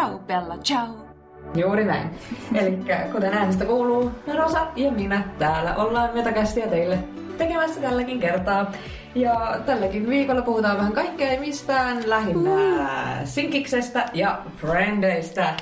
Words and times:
ciao 0.00 0.18
Bella, 0.18 0.56
ciao. 0.58 0.86
Juuri 1.54 1.84
näin. 1.84 2.10
Eli 2.54 2.78
kuten 3.12 3.34
äänestä 3.34 3.64
kuuluu, 3.64 4.10
Rosa 4.36 4.66
ja 4.76 4.90
minä 4.90 5.22
täällä 5.38 5.76
ollaan 5.76 6.10
metakästiä 6.14 6.66
teille 6.66 6.98
tekemässä 7.38 7.80
tälläkin 7.80 8.20
kertaa. 8.20 8.72
Ja 9.14 9.60
tälläkin 9.66 10.08
viikolla 10.08 10.42
puhutaan 10.42 10.76
vähän 10.76 10.92
kaikkea 10.92 11.40
mistään, 11.40 12.10
lähinnä 12.10 12.50
uh. 12.50 12.86
sinkiksestä 13.24 14.06
ja 14.14 14.42
frendeistä. 14.56 15.54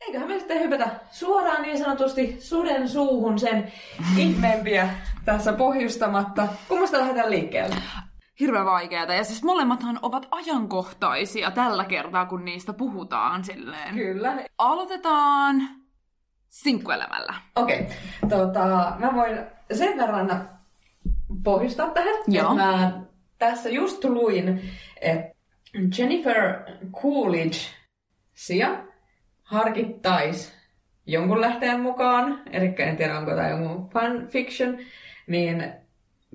Eiköhän 0.00 0.28
me 0.28 0.38
sitten 0.38 0.60
hypätä 0.60 0.90
suoraan 1.10 1.62
niin 1.62 1.78
sanotusti 1.78 2.36
suden 2.40 2.88
suuhun 2.88 3.38
sen 3.38 3.72
ihmeempiä 4.16 4.88
tässä 5.24 5.52
pohjustamatta. 5.52 6.48
Kummasta 6.68 6.98
lähdetään 6.98 7.30
liikkeelle? 7.30 7.76
Hirveän 8.40 8.66
vaikeata. 8.66 9.14
Ja 9.14 9.24
siis 9.24 9.42
molemmathan 9.42 9.98
ovat 10.02 10.28
ajankohtaisia 10.30 11.50
tällä 11.50 11.84
kertaa, 11.84 12.26
kun 12.26 12.44
niistä 12.44 12.72
puhutaan 12.72 13.44
silleen. 13.44 13.94
Kyllä. 13.94 14.44
Aloitetaan 14.58 15.68
sinkkuelämällä. 16.48 17.34
Okei. 17.56 17.80
Okay. 17.80 18.38
Tota, 18.38 18.96
mä 18.98 19.14
voin 19.14 19.38
sen 19.72 19.98
verran 19.98 20.48
pohjustaa 21.44 21.90
tähän. 21.90 22.14
Joo. 22.28 22.54
Mä 22.54 23.00
tässä 23.38 23.68
just 23.68 24.04
luin, 24.04 24.70
että 25.00 25.34
Jennifer 25.98 26.54
Coolidge 27.02 27.58
Sia 28.34 28.84
harkittais 29.42 30.60
jonkun 31.06 31.40
lähteen 31.40 31.80
mukaan, 31.80 32.42
eli 32.52 32.74
en 32.78 32.96
tiedä 32.96 33.18
onko 33.18 33.30
tämä 33.30 33.48
jonkun 33.48 33.90
fanfiction, 33.90 34.78
niin 35.26 35.72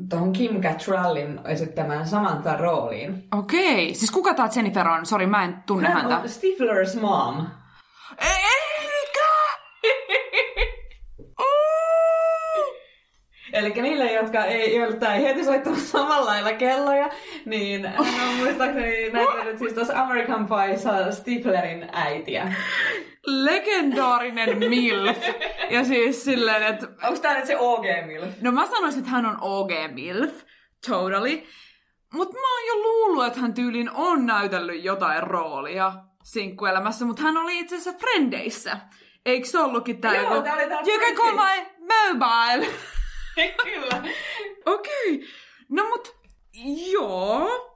tuohon 0.10 0.34
Kim 0.34 0.62
Cattrallin 0.62 1.40
esittämään 1.46 2.08
Samantha 2.08 2.58
rooliin. 2.58 3.28
Okei. 3.38 3.96
Siis 3.96 4.12
kuka 4.12 4.34
tää 4.34 4.50
Jennifer 4.56 4.88
on? 4.88 5.06
Sori, 5.06 5.28
mä 5.28 5.44
en 5.44 5.64
tunne 5.66 5.88
Hän 5.90 5.98
häntä. 6.02 6.18
on 6.18 6.24
Stifler's 6.26 7.00
mom. 7.02 7.46
Eikä! 8.18 8.65
Eli 13.56 13.70
niille, 13.70 14.12
jotka 14.12 14.46
ei, 14.46 14.76
joilta 14.76 15.14
ei 15.14 15.24
heti 15.24 15.44
soittanut 15.44 15.80
samalla 15.80 16.26
lailla 16.26 16.54
kelloja, 16.54 17.10
niin 17.46 17.92
on 17.98 18.08
muistaakseni 18.38 19.10
näytellyt 19.14 19.60
siis 19.60 19.74
tuossa 19.74 20.02
American 20.02 20.48
Pieissa 20.48 21.12
Stiflerin 21.12 21.90
äitiä. 21.92 22.54
Legendaarinen 23.26 24.58
MILF. 24.58 25.18
Ja 25.70 25.84
siis 25.84 26.24
silleen, 26.24 26.64
että... 26.64 26.88
Onko 27.04 27.20
tää 27.20 27.38
nyt 27.38 27.46
se 27.46 27.58
OG-milf? 27.58 28.30
No 28.42 28.52
mä 28.52 28.66
sanoisin, 28.66 29.00
että 29.00 29.12
hän 29.12 29.26
on 29.26 29.38
OG 29.42 29.72
MILF. 29.94 30.34
Totally. 30.88 31.44
Mutta 32.14 32.38
mä 32.40 32.54
oon 32.54 32.68
jo 32.68 32.84
luullut, 32.84 33.26
että 33.26 33.40
hän 33.40 33.54
tyylin 33.54 33.92
on 33.94 34.26
näytellyt 34.26 34.84
jotain 34.84 35.24
roolia 35.24 35.94
sinkkuelämässä, 36.24 37.06
mutta 37.06 37.22
hän 37.22 37.38
oli 37.38 37.60
itse 37.60 37.76
asiassa 37.76 38.00
Frendeissä. 38.00 38.78
Eikö 39.26 39.48
se 39.48 39.60
ollutkin 39.60 40.02
tää 40.02 40.16
Joo, 40.16 40.24
joku... 40.24 40.44
tää 40.44 40.54
oli 40.54 40.68
tää 40.68 40.82
You 40.88 41.00
can 41.00 41.16
call 41.16 41.36
my 41.36 41.66
mobile. 41.80 42.95
Kyllä. 43.64 44.04
Okei. 44.66 45.16
Okay. 45.16 45.28
No 45.70 45.86
mut, 45.86 46.16
joo. 46.92 47.72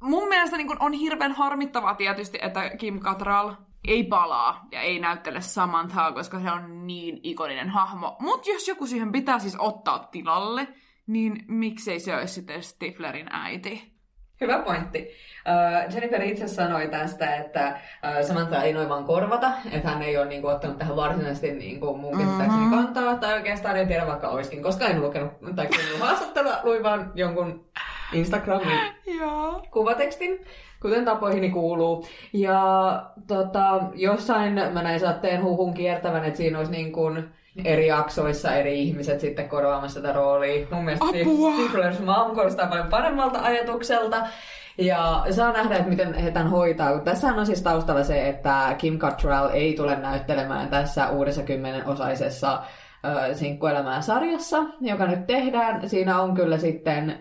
Mun 0.00 0.28
mielestä 0.28 0.56
niin 0.56 0.82
on 0.82 0.92
hirveän 0.92 1.32
harmittavaa 1.32 1.94
tietysti, 1.94 2.38
että 2.42 2.70
Kim 2.70 3.00
Cattrall 3.00 3.52
ei 3.86 4.04
palaa 4.04 4.68
ja 4.72 4.80
ei 4.80 4.98
näyttele 4.98 5.40
Samanthaa, 5.40 6.12
koska 6.12 6.40
se 6.40 6.50
on 6.50 6.86
niin 6.86 7.20
ikoninen 7.22 7.70
hahmo. 7.70 8.16
Mut 8.20 8.46
jos 8.46 8.68
joku 8.68 8.86
siihen 8.86 9.12
pitää 9.12 9.38
siis 9.38 9.56
ottaa 9.58 9.98
tilalle, 9.98 10.68
niin 11.06 11.44
miksei 11.48 12.00
se 12.00 12.16
olisi 12.16 12.34
sitten 12.34 12.62
Stiflerin 12.62 13.26
äiti? 13.30 13.95
Hyvä 14.40 14.58
pointti. 14.58 14.98
Uh, 15.46 15.94
Jennifer 15.94 16.22
itse 16.22 16.48
sanoi 16.48 16.88
tästä, 16.88 17.36
että 17.36 17.68
uh, 18.18 18.26
Samantha 18.26 18.62
ei 18.62 18.72
noin 18.72 18.88
vaan 18.88 19.04
korvata, 19.04 19.50
että 19.72 19.88
hän 19.88 20.02
ei 20.02 20.16
ole 20.18 20.26
niinku, 20.26 20.48
ottanut 20.48 20.78
tähän 20.78 20.96
varsinaisesti 20.96 21.52
niinku, 21.52 21.96
mun 21.96 22.18
käsittääkseni 22.18 22.62
Mhm. 22.66 22.70
kantaa, 22.74 23.16
tai 23.16 23.34
oikeastaan 23.34 23.76
en 23.76 23.88
tiedä 23.88 24.06
vaikka 24.06 24.28
olisikin, 24.28 24.62
koska 24.62 24.86
en 24.86 25.00
lukenut 25.02 25.32
tai 25.56 25.66
kuunnellut 25.66 26.00
haastattelua, 26.00 26.56
luin 26.62 26.82
vaan 26.82 27.12
jonkun 27.14 27.64
Instagramin 28.12 28.78
kuvatekstin, 29.72 30.44
kuten 30.82 31.04
tapoihini 31.04 31.50
kuuluu. 31.50 32.06
Ja 32.32 32.60
tota, 33.26 33.80
jossain 33.94 34.52
mä 34.72 34.82
näin 34.82 35.00
saatteen 35.00 35.42
huhun 35.42 35.74
kiertävän, 35.74 36.24
että 36.24 36.36
siinä 36.36 36.58
olisi 36.58 36.72
niin 36.72 36.92
kuin 36.92 37.28
eri 37.64 37.86
jaksoissa 37.86 38.54
eri 38.54 38.82
ihmiset 38.82 39.20
sitten 39.20 39.48
korvaamassa 39.48 40.00
tätä 40.00 40.12
roolia. 40.12 40.66
Mun 40.70 40.84
mielestä! 40.84 41.06
Stifler's 41.06 42.02
Mom 42.04 42.34
kuulostaa 42.34 42.66
paljon 42.66 42.86
paremmalta 42.86 43.38
ajatukselta. 43.42 44.26
Ja 44.78 45.26
saa 45.30 45.52
nähdä, 45.52 45.76
että 45.76 45.88
miten 45.88 46.14
he 46.14 46.30
tämän 46.30 46.50
hoitaa. 46.50 46.98
Tässähän 46.98 47.38
on 47.38 47.46
siis 47.46 47.62
taustalla 47.62 48.04
se, 48.04 48.28
että 48.28 48.74
Kim 48.78 48.98
Cattrall 48.98 49.48
ei 49.52 49.74
tule 49.74 49.96
näyttelemään 49.96 50.68
tässä 50.68 51.08
uudessa 51.08 51.42
kymmenenosaisessa 51.42 52.52
äh, 52.52 52.62
sinkkuelämää 53.32 54.00
sarjassa, 54.00 54.64
joka 54.80 55.06
nyt 55.06 55.26
tehdään. 55.26 55.88
Siinä 55.88 56.20
on 56.20 56.34
kyllä 56.34 56.58
sitten 56.58 57.10
äh, 57.10 57.16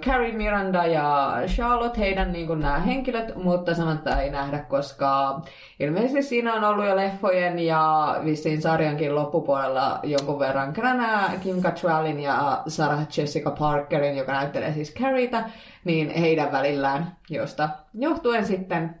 Carrie 0.00 0.32
Miranda 0.32 0.86
ja 0.86 1.36
Charlotte, 1.46 2.00
heidän 2.00 2.32
niin 2.32 2.46
kuin 2.46 2.60
nämä 2.60 2.78
henkilöt, 2.78 3.36
mutta 3.36 3.74
Samantha 3.74 4.20
ei 4.20 4.30
nähdä, 4.30 4.58
koska 4.58 5.40
ilmeisesti 5.80 6.22
siinä 6.22 6.54
on 6.54 6.64
ollut 6.64 6.86
jo 6.86 6.96
leffojen 6.96 7.58
ja 7.58 8.14
vissiin 8.24 8.62
sarjankin 8.62 9.14
loppupuolella 9.14 10.00
jonkun 10.02 10.38
verran 10.38 10.72
kränää 10.72 11.32
Kim 11.42 11.62
Cattrallin 11.62 12.20
ja 12.20 12.62
Sarah 12.68 13.06
Jessica 13.16 13.50
Parkerin, 13.50 14.16
joka 14.16 14.32
näyttelee 14.32 14.72
siis 14.72 14.94
Carrieta, 14.94 15.42
niin 15.84 16.10
heidän 16.10 16.52
välillään, 16.52 17.16
josta 17.30 17.68
johtuen 17.94 18.46
sitten 18.46 19.00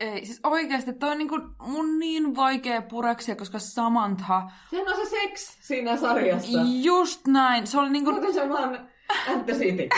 Ei, 0.00 0.26
siis 0.26 0.40
oikeasti 0.44 0.92
toi 0.92 1.10
on 1.10 1.18
niinku 1.18 1.40
mun 1.60 1.98
niin 1.98 2.36
vaikea 2.36 2.82
pureksia, 2.82 3.36
koska 3.36 3.58
Samantha, 3.58 4.50
Sehän 4.70 4.88
on 4.88 4.96
se 4.96 5.10
seks 5.10 5.58
siinä 5.60 5.96
sarjassa. 5.96 6.58
just 6.82 7.26
näin, 7.26 7.66
se 7.66 7.78
oli 7.78 7.90
niinku... 7.90 8.12
Kuten 8.12 8.34
se 8.34 8.48
vaan 8.48 8.88
At 9.10 9.46
the 9.46 9.54
City. 9.54 9.88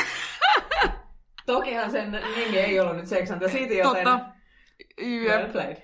Tokihan 1.46 1.90
sen 1.90 2.10
nimi 2.36 2.58
ei 2.58 2.80
ollut 2.80 2.96
nyt 2.96 3.06
Sex 3.06 3.30
and 3.30 3.40
the 3.40 3.48
City, 3.48 3.78
joten... 3.78 4.04
Totta. 4.04 4.20
Well 5.00 5.40
Jep. 5.40 5.52
played. 5.52 5.76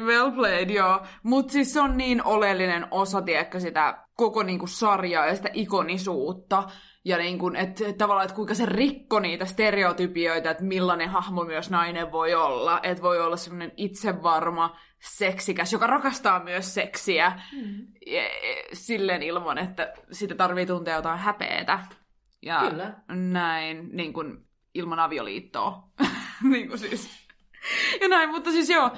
Well 0.00 0.30
played, 0.30 0.70
joo. 0.70 1.00
Mutta 1.22 1.52
siis 1.52 1.72
se 1.72 1.80
on 1.80 1.96
niin 1.96 2.24
oleellinen 2.24 2.86
osa, 2.90 3.22
tiedätkö, 3.22 3.60
sitä 3.60 3.98
koko 4.16 4.42
niinku 4.42 4.66
sarjaa 4.66 5.26
ja 5.26 5.36
sitä 5.36 5.48
ikonisuutta. 5.52 6.64
Ja 7.04 7.18
niinku, 7.18 7.50
että 7.56 7.84
et 7.88 7.98
tavallaan, 7.98 8.24
että 8.24 8.36
kuinka 8.36 8.54
se 8.54 8.66
rikko 8.66 9.20
niitä 9.20 9.44
stereotypioita, 9.44 10.50
että 10.50 10.64
millainen 10.64 11.08
hahmo 11.08 11.44
myös 11.44 11.70
nainen 11.70 12.12
voi 12.12 12.34
olla. 12.34 12.80
Että 12.82 13.02
voi 13.02 13.20
olla 13.20 13.36
semmoinen 13.36 13.72
itsevarma, 13.76 14.76
seksikäs, 14.98 15.72
joka 15.72 15.86
rakastaa 15.86 16.44
myös 16.44 16.74
seksiä. 16.74 17.32
Mm. 17.52 17.86
Ja, 18.06 18.22
silleen 18.72 19.22
ilman, 19.22 19.58
että 19.58 19.92
sitä 20.12 20.34
tarvii 20.34 20.66
tuntea 20.66 20.96
jotain 20.96 21.18
häpeetä. 21.18 21.78
Ja 22.42 22.60
Kyllä. 22.70 22.94
näin, 23.08 23.88
niin 23.92 24.12
kuin 24.12 24.46
ilman 24.74 24.98
avioliittoa. 24.98 25.88
niin 26.52 26.68
kuin 26.68 26.78
siis. 26.78 27.22
Ja 28.00 28.08
näin, 28.08 28.30
mutta 28.30 28.50
siis 28.50 28.70
joo, 28.70 28.90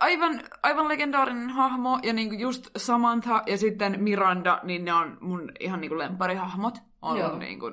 aivan, 0.00 0.40
aivan 0.62 0.88
legendaarinen 0.88 1.50
hahmo, 1.50 1.98
ja 2.02 2.12
niinku 2.12 2.34
just 2.34 2.70
Samantha 2.76 3.42
ja 3.46 3.58
sitten 3.58 4.02
Miranda, 4.02 4.60
niin 4.62 4.84
ne 4.84 4.92
on 4.92 5.18
mun 5.20 5.52
ihan 5.60 5.80
niinku 5.80 5.98
lemparihahmot. 5.98 6.78
On 7.02 7.18
Joo. 7.18 7.38
niinku, 7.38 7.70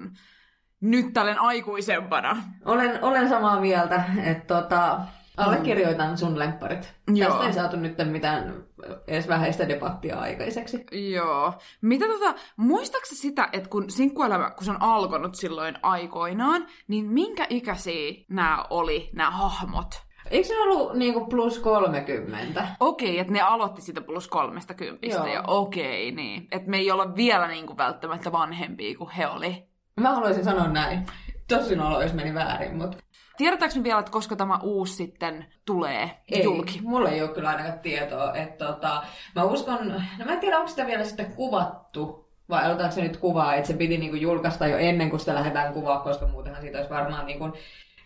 nyt 0.81 1.13
tällä 1.13 1.35
aikuisempana. 1.39 2.43
Olen, 2.65 3.03
olen 3.03 3.29
samaa 3.29 3.59
mieltä, 3.59 4.03
että 4.23 4.61
tota, 4.61 4.99
allekirjoitan 5.37 6.17
sun 6.17 6.39
lempparit. 6.39 6.93
Joo. 7.13 7.29
Tästä 7.29 7.45
ei 7.47 7.53
saatu 7.53 7.77
nyt 7.77 7.97
mitään 8.11 8.63
edes 9.07 9.27
vähäistä 9.27 9.69
debattia 9.69 10.19
aikaiseksi. 10.19 10.85
Joo. 11.13 11.53
Mitä 11.81 12.05
tota, 12.07 12.35
muistaaksä 12.57 13.15
sitä, 13.15 13.49
että 13.53 13.69
kun 13.69 13.89
sinkkuelämä, 13.89 14.49
kun 14.49 14.65
se 14.65 14.71
on 14.71 14.81
alkanut 14.81 15.35
silloin 15.35 15.75
aikoinaan, 15.81 16.67
niin 16.87 17.05
minkä 17.05 17.47
ikäisiä 17.49 18.13
nämä 18.29 18.65
oli, 18.69 19.09
nämä 19.13 19.31
hahmot? 19.31 20.03
Eikö 20.31 20.47
se 20.47 20.61
ollut 20.61 20.93
niinku 20.93 21.25
plus 21.25 21.59
30? 21.59 22.67
Okei, 22.79 23.19
että 23.19 23.33
ne 23.33 23.41
aloitti 23.41 23.81
sitä 23.81 24.01
plus 24.01 24.27
kolmesta 24.27 24.73
kympistä 24.73 25.17
Joo. 25.17 25.27
ja 25.27 25.43
okei, 25.47 26.11
niin. 26.11 26.47
Että 26.51 26.69
me 26.69 26.77
ei 26.77 26.91
olla 26.91 27.15
vielä 27.15 27.47
niinku 27.47 27.77
välttämättä 27.77 28.31
vanhempia 28.31 28.97
kuin 28.97 29.09
he 29.09 29.27
oli. 29.27 29.67
Mä 30.01 30.15
haluaisin 30.15 30.43
sanoa 30.43 30.67
näin. 30.67 31.05
Tosin 31.47 31.81
olo, 31.81 32.01
jos 32.01 32.13
meni 32.13 32.33
väärin, 32.33 32.77
mutta 32.77 32.97
Tiedetäänkö 33.37 33.77
me 33.77 33.83
vielä, 33.83 33.99
että 33.99 34.11
koska 34.11 34.35
tämä 34.35 34.59
uusi 34.63 34.95
sitten 34.95 35.45
tulee 35.65 36.11
ei. 36.31 36.43
julki? 36.43 36.79
Mulla 36.83 37.09
ei 37.09 37.21
ole 37.21 37.29
kyllä 37.29 37.49
ainakaan 37.49 37.79
tietoa. 37.79 38.35
Että 38.35 38.65
tota, 38.65 39.03
mä 39.35 39.43
uskon, 39.43 39.87
no 40.19 40.25
mä 40.25 40.33
en 40.33 40.39
tiedä, 40.39 40.57
onko 40.57 40.69
sitä 40.69 40.87
vielä 40.87 41.03
sitten 41.03 41.33
kuvattu, 41.35 42.29
vai 42.49 42.65
aloitaanko 42.65 42.95
se 42.95 43.01
nyt 43.01 43.17
kuvaa, 43.17 43.55
että 43.55 43.67
se 43.67 43.73
piti 43.73 43.97
niinku 43.97 44.15
julkaista 44.15 44.67
jo 44.67 44.77
ennen 44.77 45.09
kuin 45.09 45.19
sitä 45.19 45.35
lähdetään 45.35 45.73
kuvaa, 45.73 45.99
koska 45.99 46.27
muutenhan 46.27 46.61
siitä 46.61 46.77
olisi 46.77 46.93
varmaan 46.93 47.25
niinku 47.25 47.51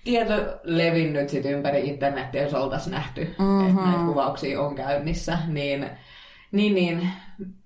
tieto 0.03 0.33
levinnyt 0.63 1.29
sit 1.29 1.45
ympäri 1.45 1.87
internetiä, 1.87 2.43
jos 2.43 2.53
oltaisiin 2.53 2.91
nähty, 2.91 3.35
mm-hmm. 3.39 3.69
että 3.69 3.81
näitä 3.81 4.05
kuvauksia 4.05 4.61
on 4.61 4.75
käynnissä, 4.75 5.37
niin 5.47 5.89
niin, 6.51 6.75
niin. 6.75 7.09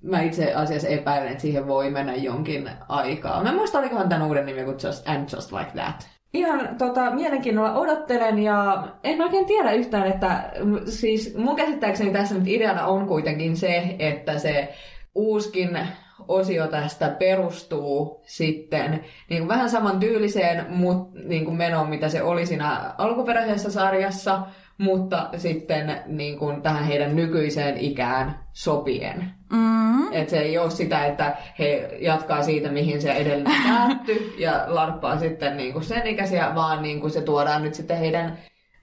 Mä 0.02 0.22
itse 0.22 0.54
asiassa 0.54 0.88
epäilen, 0.88 1.32
että 1.32 1.42
siihen 1.42 1.68
voi 1.68 1.90
mennä 1.90 2.16
jonkin 2.16 2.70
aikaa. 2.90 3.44
Mä 3.44 3.50
en 3.50 3.56
muista, 3.56 3.80
olikohan 3.80 4.10
tämän 4.10 4.28
uuden 4.28 4.46
nimi 4.46 4.64
kuin 4.64 4.78
Just, 4.84 5.08
And 5.08 5.30
Just 5.34 5.52
Like 5.52 5.72
That. 5.72 6.10
Ihan 6.34 6.78
tota, 6.78 7.12
mielenkiinnolla 7.12 7.74
odottelen 7.74 8.40
ja 8.40 8.88
en 9.04 9.22
oikein 9.22 9.46
tiedä 9.46 9.72
yhtään, 9.72 10.08
että 10.08 10.52
siis 10.86 11.36
mun 11.38 11.56
käsittääkseni 11.56 12.12
tässä 12.12 12.36
nyt 12.36 12.48
ideana 12.48 12.86
on 12.86 13.08
kuitenkin 13.08 13.58
se, 13.58 13.96
että 14.00 14.40
se 14.40 14.74
uuskin 15.16 15.80
osio 16.28 16.68
tästä 16.68 17.10
perustuu 17.10 18.22
sitten 18.26 19.06
niin 19.30 19.42
kuin 19.42 19.48
vähän 19.48 19.70
saman 19.70 20.00
tyyliseen 20.00 20.66
mut, 20.70 21.14
niin 21.14 21.46
kuin 21.46 21.58
menoon, 21.58 21.90
mitä 21.90 22.10
se 22.10 22.24
oli 22.24 22.46
siinä 22.46 22.94
alkuperäisessä 22.98 23.72
sarjassa, 23.72 24.42
mutta 24.82 25.30
sitten 25.38 26.02
niin 26.06 26.40
kuin 26.40 26.62
tähän 26.62 26.84
heidän 26.84 27.16
nykyiseen 27.16 27.78
ikään 27.78 28.40
sopien. 28.54 29.34
Mm-hmm. 29.52 30.08
Et 30.12 30.30
se 30.30 30.40
ei 30.40 30.58
ole 30.58 30.72
sitä, 30.72 31.06
että 31.06 31.38
he 31.60 31.98
jatkaa 32.00 32.44
siitä, 32.44 32.70
mihin 32.70 33.02
se 33.02 33.12
edellinen 33.12 33.62
päättyi 33.68 34.36
ja 34.38 34.64
larppaa 34.68 35.20
sitten 35.20 35.58
niin 35.58 35.74
kuin 35.74 35.84
sen 35.84 36.08
ikäisiä, 36.08 36.56
vaan 36.56 36.82
niin 36.82 37.02
kuin 37.02 37.12
se 37.12 37.22
tuodaan 37.22 37.64
nyt 37.64 37.74
sitten 37.74 37.98
heidän 37.98 38.38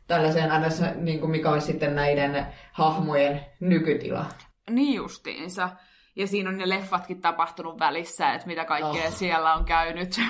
tällaiseen, 0.07 0.51
niin 0.97 1.21
kuin 1.21 1.31
mikä 1.31 1.51
olisi 1.51 1.67
sitten 1.67 1.95
näiden 1.95 2.47
hahmojen 2.73 3.41
nykytila. 3.61 4.27
Niin 4.71 4.95
justiinsa. 4.95 5.71
Ja 6.17 6.27
siinä 6.27 6.51
on 6.51 6.59
ne 6.59 6.69
leffatkin 6.69 7.21
tapahtunut 7.21 7.79
välissä, 7.79 8.33
että 8.33 8.47
mitä 8.47 8.65
kaikkea 8.65 9.09
oh. 9.09 9.15
siellä 9.15 9.55
on 9.55 9.65
käynyt. 9.65 10.21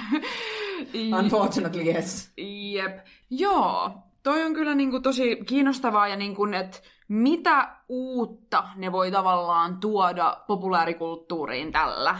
Unfortunately, 1.18 1.82
yes. 1.82 2.32
Jep. 2.72 2.98
Joo, 3.30 3.92
toi 4.22 4.42
on 4.42 4.54
kyllä 4.54 4.74
niin 4.74 4.90
kuin 4.90 5.02
tosi 5.02 5.36
kiinnostavaa 5.46 6.08
ja 6.08 6.16
niin 6.16 6.36
kuin, 6.36 6.54
että 6.54 6.78
mitä 7.08 7.68
uutta 7.88 8.64
ne 8.76 8.92
voi 8.92 9.10
tavallaan 9.10 9.76
tuoda 9.76 10.36
populaarikulttuuriin 10.46 11.72
tällä. 11.72 12.18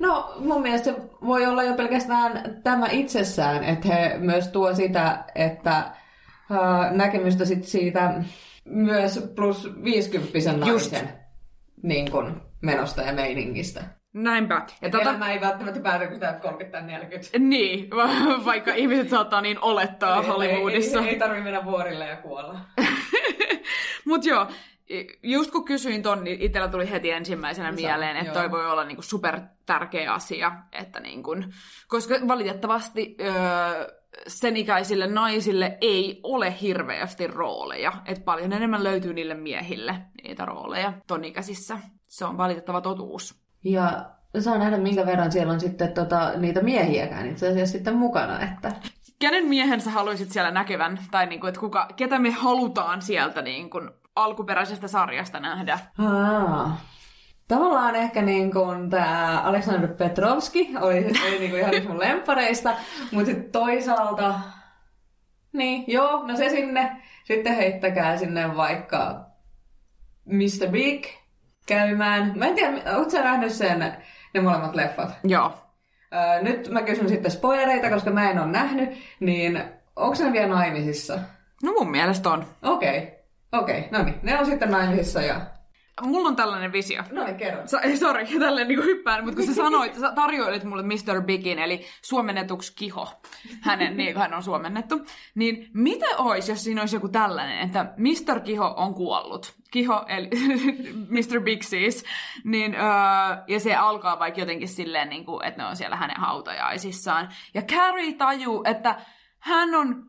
No 0.00 0.34
mun 0.38 0.62
mielestä 0.62 0.84
se 0.84 0.96
voi 1.26 1.46
olla 1.46 1.62
jo 1.62 1.74
pelkästään 1.74 2.60
tämä 2.64 2.86
itsessään, 2.90 3.64
että 3.64 3.88
he 3.88 4.18
myös 4.18 4.48
tuo 4.48 4.74
sitä, 4.74 5.24
että 5.34 5.76
äh, 5.76 6.92
näkemystä 6.92 7.44
sit 7.44 7.64
siitä 7.64 8.22
myös 8.64 9.30
plus 9.36 9.70
50 9.84 10.52
naisen 10.52 10.68
Just. 10.68 10.94
Niin 11.82 12.10
kun, 12.10 12.40
menosta 12.62 13.02
ja 13.02 13.12
meiningistä. 13.12 13.84
Näinpä. 14.14 14.66
Ja 14.82 14.90
tota... 14.90 15.10
Elämä 15.10 15.32
ei 15.32 15.40
välttämättä 15.40 15.80
päätä, 15.80 16.06
kun 16.06 16.18
sä 16.18 16.32
30 16.32 16.80
40. 16.80 17.38
Niin, 17.38 17.90
va- 17.90 18.44
vaikka 18.50 18.74
ihmiset 18.74 19.08
saattaa 19.08 19.40
niin 19.40 19.58
olettaa 19.60 20.22
ei, 20.22 20.28
Hollywoodissa. 20.28 20.98
Ei, 20.98 21.04
ei, 21.04 21.10
ei 21.12 21.18
tarvi 21.18 21.40
mennä 21.40 21.64
vuorille 21.64 22.06
ja 22.06 22.16
kuolla. 22.16 22.60
Mut 24.06 24.24
joo, 24.24 24.46
just 25.22 25.50
kun 25.50 25.64
kysyin 25.64 26.02
ton, 26.02 26.24
niin 26.24 26.42
itsellä 26.42 26.68
tuli 26.68 26.90
heti 26.90 27.10
ensimmäisenä 27.10 27.68
Sä, 27.68 27.76
mieleen, 27.76 28.16
että 28.16 28.28
joo. 28.28 28.34
toi 28.34 28.50
voi 28.50 28.70
olla 28.70 28.84
niinku 28.84 29.02
super 29.02 29.40
tärkeä 29.66 30.12
asia. 30.12 30.52
Että 30.72 31.00
niinku, 31.00 31.36
koska 31.88 32.14
valitettavasti 32.28 33.16
öö, 33.20 33.97
sen 34.26 34.56
ikäisille 34.56 35.06
naisille 35.06 35.78
ei 35.80 36.20
ole 36.22 36.54
hirveästi 36.60 37.26
rooleja. 37.26 37.92
Että 38.06 38.24
paljon 38.24 38.52
enemmän 38.52 38.84
löytyy 38.84 39.12
niille 39.12 39.34
miehille 39.34 39.94
niitä 40.22 40.44
rooleja 40.44 40.92
ton 41.06 41.24
ikäisissä. 41.24 41.78
Se 42.06 42.24
on 42.24 42.36
valitettava 42.36 42.80
totuus. 42.80 43.34
Ja 43.64 44.04
saa 44.40 44.58
nähdä, 44.58 44.76
minkä 44.76 45.06
verran 45.06 45.32
siellä 45.32 45.52
on 45.52 45.60
sitten 45.60 45.92
tota, 45.92 46.32
niitä 46.36 46.62
miehiäkään 46.62 47.28
itse 47.28 47.48
asiassa 47.48 47.72
sitten 47.72 47.96
mukana. 47.96 48.40
Että... 48.40 48.72
Kenen 49.18 49.46
miehen 49.46 49.80
sä 49.80 49.90
haluaisit 49.90 50.30
siellä 50.30 50.50
näkevän? 50.50 50.98
Tai 51.10 51.26
niin 51.26 51.40
kuin, 51.40 51.48
että 51.48 51.60
kuka, 51.60 51.88
ketä 51.96 52.18
me 52.18 52.30
halutaan 52.30 53.02
sieltä 53.02 53.42
niin 53.42 53.70
kuin 53.70 53.90
alkuperäisestä 54.16 54.88
sarjasta 54.88 55.40
nähdä? 55.40 55.78
Aa. 55.98 56.80
Tavallaan 57.48 57.96
ehkä 57.96 58.22
niin 58.22 58.52
kuin 58.52 58.90
tämä 58.90 59.42
Aleksandr 59.44 59.88
Petrovski 59.88 60.70
oli, 60.80 60.98
oli 60.98 61.38
niin 61.38 61.50
kuin 61.50 61.60
ihan 61.60 61.86
mun 61.86 61.98
lempareista, 61.98 62.76
mutta 63.12 63.26
sitten 63.26 63.52
toisaalta, 63.52 64.40
niin 65.52 65.84
joo, 65.86 66.26
no 66.26 66.36
se 66.36 66.48
sinne, 66.48 67.02
sitten 67.24 67.56
heittäkää 67.56 68.16
sinne 68.16 68.56
vaikka 68.56 69.26
Mr. 70.24 70.70
Big, 70.70 71.06
käymään. 71.66 72.32
Mä 72.36 72.46
en 72.46 72.54
tiedä, 72.54 72.96
ootko 72.96 73.10
sä 73.10 73.22
nähnyt 73.22 73.52
sen, 73.52 73.96
ne 74.34 74.40
molemmat 74.40 74.74
leffat? 74.74 75.08
Joo. 75.24 75.52
Öö, 76.14 76.42
nyt 76.42 76.68
mä 76.68 76.82
kysyn 76.82 77.08
sitten 77.08 77.30
spoilereita, 77.30 77.90
koska 77.90 78.10
mä 78.10 78.30
en 78.30 78.38
ole 78.38 78.52
nähnyt, 78.52 78.90
niin 79.20 79.62
onko 79.96 80.24
ne 80.24 80.32
vielä 80.32 80.48
naimisissa? 80.54 81.18
No 81.62 81.72
mun 81.72 81.90
mielestä 81.90 82.30
on. 82.30 82.46
Okei, 82.62 82.98
okay. 82.98 83.10
okei, 83.52 83.78
okay. 83.78 83.98
no 83.98 84.04
niin. 84.04 84.18
Ne 84.22 84.38
on 84.38 84.46
sitten 84.46 84.70
naimisissa 84.70 85.22
ja 85.22 85.40
Mulla 86.02 86.28
on 86.28 86.36
tällainen 86.36 86.72
visio. 86.72 87.02
No 87.10 87.24
niin, 87.24 87.36
kerro. 87.36 87.62
Sa- 87.66 87.80
sorry, 87.98 88.26
tälleen 88.38 88.68
niin 88.68 88.84
hyppään, 88.84 89.24
mutta 89.24 89.36
kun 89.36 89.46
sä 89.46 89.54
sanoit, 89.54 89.94
sä 89.94 90.12
tarjoilit 90.12 90.64
mulle 90.64 90.82
Mr. 90.82 91.22
Bigin, 91.22 91.58
eli 91.58 91.84
suomennetuksi 92.02 92.74
Kiho, 92.76 93.08
hänen, 93.60 93.96
niin 93.96 94.16
hän 94.16 94.34
on 94.34 94.42
suomennettu, 94.42 95.06
niin 95.34 95.70
mitä 95.74 96.06
olisi, 96.18 96.52
jos 96.52 96.64
siinä 96.64 96.80
olisi 96.82 96.96
joku 96.96 97.08
tällainen, 97.08 97.58
että 97.60 97.92
Mr. 97.96 98.40
Kiho 98.40 98.74
on 98.76 98.94
kuollut, 98.94 99.54
Kiho, 99.70 100.04
eli 100.08 100.28
Mr. 101.16 101.40
Big 101.40 101.62
siis, 101.62 102.04
niin, 102.44 102.74
öö, 102.74 102.80
ja 103.48 103.60
se 103.60 103.74
alkaa 103.74 104.18
vaikka 104.18 104.40
jotenkin 104.40 104.68
silleen, 104.68 105.08
niin 105.08 105.24
kuin, 105.24 105.46
että 105.46 105.62
ne 105.62 105.68
on 105.68 105.76
siellä 105.76 105.96
hänen 105.96 106.16
hautajaisissaan, 106.16 107.28
ja 107.54 107.62
Carrie 107.62 108.12
tajuu, 108.12 108.62
että 108.66 109.00
hän 109.38 109.74
on 109.74 110.06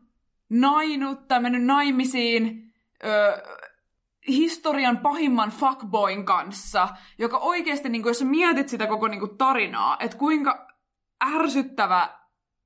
nainut 0.48 1.28
tai 1.28 1.40
mennyt 1.40 1.64
naimisiin, 1.64 2.72
öö, 3.04 3.59
historian 4.36 4.98
pahimman 4.98 5.50
fuckboyn 5.50 6.24
kanssa, 6.24 6.88
joka 7.18 7.38
oikeasti, 7.38 7.88
niin 7.88 8.02
kuin, 8.02 8.10
jos 8.10 8.18
sä 8.18 8.24
mietit 8.24 8.68
sitä 8.68 8.86
koko 8.86 9.08
niin 9.08 9.20
kuin, 9.20 9.38
tarinaa, 9.38 9.96
että 10.00 10.16
kuinka 10.16 10.66
ärsyttävä 11.34 12.08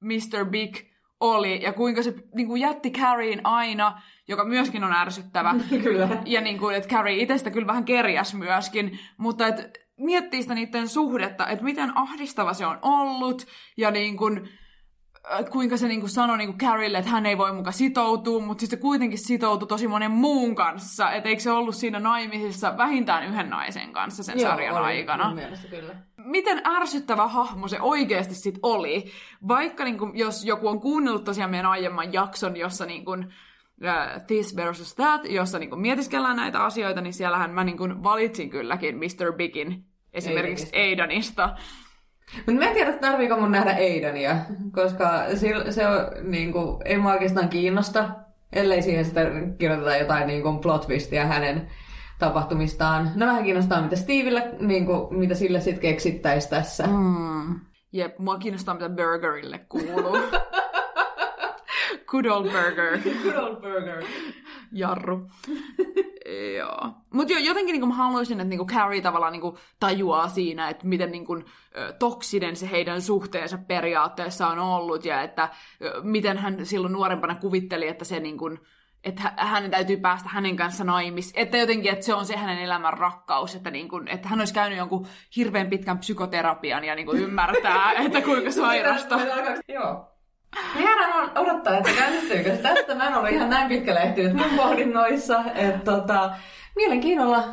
Mr. 0.00 0.44
Big 0.50 0.76
oli 1.20 1.62
ja 1.62 1.72
kuinka 1.72 2.02
se 2.02 2.14
niin 2.34 2.46
kuin, 2.46 2.60
jätti 2.60 2.90
Carriein 2.90 3.40
aina, 3.44 4.02
joka 4.28 4.44
myöskin 4.44 4.84
on 4.84 4.92
ärsyttävä. 4.92 5.54
kyllä. 5.84 6.08
Ja 6.24 6.40
niin 6.40 6.58
kuin, 6.58 6.76
että 6.76 6.88
Carrie 6.88 7.22
itsestä 7.22 7.50
kyllä 7.50 7.66
vähän 7.66 7.84
kerjäs 7.84 8.34
myöskin, 8.34 8.98
mutta 9.16 9.46
että 9.46 9.70
miettii 9.96 10.42
sitä 10.42 10.54
niiden 10.54 10.88
suhdetta, 10.88 11.48
että 11.48 11.64
miten 11.64 11.98
ahdistava 11.98 12.52
se 12.52 12.66
on 12.66 12.78
ollut 12.82 13.46
ja 13.76 13.90
niin 13.90 14.16
kuin, 14.16 14.48
Kuinka 15.50 15.76
se 15.76 15.88
niinku 15.88 16.08
sanoi 16.08 16.38
niinku 16.38 16.56
Carrille, 16.58 16.98
että 16.98 17.10
hän 17.10 17.26
ei 17.26 17.38
voi 17.38 17.52
muka 17.52 17.72
sitoutua, 17.72 18.40
mutta 18.40 18.60
sitten 18.60 18.78
se 18.78 18.82
kuitenkin 18.82 19.18
sitoutui 19.18 19.68
tosi 19.68 19.88
monen 19.88 20.10
muun 20.10 20.54
kanssa. 20.54 21.12
Että 21.12 21.28
eikö 21.28 21.42
se 21.42 21.50
ollut 21.50 21.74
siinä 21.74 22.00
naimisissa 22.00 22.76
vähintään 22.76 23.24
yhden 23.24 23.50
naisen 23.50 23.92
kanssa 23.92 24.22
sen 24.22 24.38
Joo, 24.38 24.50
sarjan 24.50 24.76
oli, 24.76 24.84
aikana? 24.84 25.26
Mun 25.26 25.34
mielestä 25.34 25.68
kyllä. 25.68 25.94
Miten 26.16 26.62
ärsyttävä 26.66 27.26
hahmo 27.26 27.68
se 27.68 27.80
oikeasti 27.80 28.34
sit 28.34 28.58
oli. 28.62 29.04
Vaikka 29.48 29.84
niinku, 29.84 30.10
jos 30.14 30.44
joku 30.44 30.68
on 30.68 30.80
kuunnellut 30.80 31.24
tosiaan 31.24 31.50
meidän 31.50 31.70
aiemman 31.70 32.12
jakson, 32.12 32.56
jossa 32.56 32.86
niinku, 32.86 33.10
uh, 33.12 34.22
This 34.26 34.56
versus 34.56 34.94
That, 34.94 35.24
jossa 35.24 35.58
niinku 35.58 35.76
mietiskellään 35.76 36.36
näitä 36.36 36.64
asioita, 36.64 37.00
niin 37.00 37.14
siellähän 37.14 37.50
mä 37.50 37.64
niinku 37.64 37.84
valitsin 38.02 38.50
kylläkin 38.50 38.96
Mr. 38.96 39.32
Bigin 39.36 39.84
esimerkiksi 40.12 40.76
Aidanista. 40.76 41.42
Aidanista 41.42 41.83
mutta 42.36 42.52
mä 42.52 42.64
en 42.64 42.74
tiedä, 42.74 42.92
tarviiko 42.92 43.36
mun 43.36 43.52
nähdä 43.52 43.70
Aidania, 43.70 44.36
koska 44.72 45.08
se 45.70 45.86
on, 45.86 46.30
niin 46.30 46.52
kuin, 46.52 46.82
ei 46.84 46.98
mua 46.98 47.12
oikeastaan 47.12 47.48
kiinnosta, 47.48 48.10
ellei 48.52 48.82
siihen 48.82 49.04
sitä 49.04 49.20
kirjoiteta 49.58 49.96
jotain 49.96 50.26
niin 50.26 50.42
kuin 50.42 50.58
plot 50.58 50.86
twistia 50.86 51.26
hänen 51.26 51.70
tapahtumistaan. 52.18 53.10
No 53.14 53.26
vähän 53.26 53.44
kiinnostaa, 53.44 53.82
mitä 53.82 53.96
Steville, 53.96 54.50
niin 54.60 54.86
kuin, 54.86 55.18
mitä 55.18 55.34
sille 55.34 55.60
sitten 55.60 55.82
keksittäisi 55.82 56.50
tässä. 56.50 56.86
Mm. 56.86 57.60
Jep, 57.92 58.18
mua 58.18 58.38
kiinnostaa, 58.38 58.74
mitä 58.74 58.88
Burgerille 58.88 59.58
kuuluu. 59.58 60.18
Good 62.14 62.26
old 62.26 62.44
burger. 62.44 62.98
Good 63.22 63.36
old 63.36 63.56
burger. 63.56 64.04
Jarru. 64.72 65.30
Joo. 66.58 66.90
Mutta 67.12 67.32
jo, 67.32 67.38
jotenkin 67.38 67.72
niin 67.72 67.88
mä 67.88 67.94
haluaisin, 67.94 68.40
että 68.40 68.56
niin 68.56 68.66
Carrie 68.66 69.00
tavallaan 69.00 69.32
niin 69.32 69.58
tajuaa 69.80 70.28
siinä, 70.28 70.68
että 70.68 70.86
miten 70.86 71.10
niin 71.12 71.26
kuin, 71.26 71.44
toksinen 71.98 72.56
se 72.56 72.70
heidän 72.70 73.02
suhteensa 73.02 73.58
periaatteessa 73.58 74.48
on 74.48 74.58
ollut, 74.58 75.04
ja 75.04 75.22
että 75.22 75.48
miten 76.02 76.38
hän 76.38 76.66
silloin 76.66 76.92
nuorempana 76.92 77.34
kuvitteli, 77.34 77.88
että 77.88 78.04
se 78.04 78.20
niin 78.20 78.38
kuin, 78.38 78.58
että 79.04 79.32
hänen 79.36 79.70
täytyy 79.70 79.96
päästä 79.96 80.28
hänen 80.28 80.56
kanssa 80.56 80.84
naimis. 80.84 81.32
Että 81.36 81.56
jotenkin, 81.56 81.92
että 81.92 82.04
se 82.04 82.14
on 82.14 82.26
se 82.26 82.36
hänen 82.36 82.58
elämän 82.58 82.92
rakkaus, 82.92 83.54
että, 83.54 83.70
niin 83.70 83.88
kuin, 83.88 84.08
että 84.08 84.28
hän 84.28 84.38
olisi 84.38 84.54
käynyt 84.54 84.78
jonkun 84.78 85.06
hirveän 85.36 85.70
pitkän 85.70 85.98
psykoterapian 85.98 86.84
ja 86.84 86.94
niin 86.94 87.06
kuin 87.06 87.22
ymmärtää, 87.22 87.92
että 88.06 88.20
kuinka 88.20 88.50
sairasta. 88.50 89.20
Joo. 89.68 90.13
Jäädään 90.80 91.30
odottaa, 91.38 91.76
että 91.76 91.90
käynnistyykö 91.98 92.56
tästä. 92.56 92.94
Mä 92.94 93.08
en 93.08 93.14
ollut 93.14 93.30
ihan 93.30 93.50
näin 93.50 93.68
pitkälle 93.68 94.00
ehtinyt 94.00 94.32
mun 94.32 94.56
pohdinnoissa. 94.56 95.44
Että 95.54 95.92
tota, 95.92 96.30
mielenkiinnolla 96.76 97.44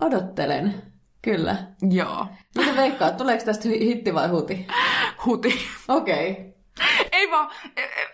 odottelen. 0.00 0.74
Kyllä. 1.22 1.56
Joo. 1.90 2.26
Mitä 2.58 2.76
veikkaat, 2.76 3.16
tuleeko 3.16 3.44
tästä 3.44 3.68
hitti 3.68 4.14
vai 4.14 4.28
huti? 4.28 4.66
Huti. 5.26 5.54
Okei. 5.88 6.30
Okay. 6.30 6.44
Ei 7.12 7.30
vaan, 7.30 7.50
e, 7.76 7.82
e, 7.82 8.06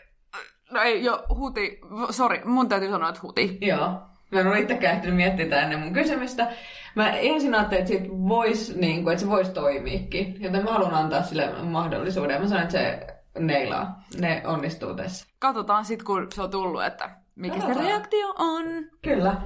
no 0.71 0.83
ei, 0.83 1.05
jo, 1.05 1.25
huti, 1.35 1.81
sori, 2.11 2.43
mun 2.45 2.69
täytyy 2.69 2.91
sanoa, 2.91 3.09
että 3.09 3.21
huti. 3.23 3.59
Joo. 3.61 4.01
Mä 4.31 4.41
en 4.41 4.47
ole 4.47 4.61
itsekään 4.61 4.95
ehtinyt 4.95 5.17
miettiä 5.17 5.63
ennen 5.63 5.79
mun 5.79 5.93
kysymystä. 5.93 6.53
Mä 6.95 7.11
ensin 7.11 7.55
ajattelin, 7.55 7.83
että, 7.83 7.95
sit 7.95 8.11
vois, 8.29 8.77
niin 8.77 9.03
kuin, 9.03 9.13
että 9.13 9.25
se 9.25 9.31
voisi 9.31 9.53
toimiikin, 9.53 10.37
joten 10.43 10.65
mä 10.65 10.73
haluan 10.73 10.95
antaa 10.95 11.23
sille 11.23 11.53
mahdollisuuden. 11.63 12.41
Mä 12.41 12.49
sanon, 12.49 12.63
että 12.63 12.79
se 12.79 13.07
neilaa. 13.39 14.03
Ne 14.21 14.43
onnistuu 14.47 14.95
tässä. 14.95 15.27
Katsotaan 15.39 15.85
sitten, 15.85 16.07
kun 16.07 16.27
se 16.35 16.43
on 16.43 16.51
tullut, 16.51 16.85
että 16.85 17.11
mikä 17.35 17.55
se 17.55 17.61
Katsotaan. 17.61 17.87
reaktio 17.87 18.29
on. 18.39 18.65
Kyllä. 19.03 19.37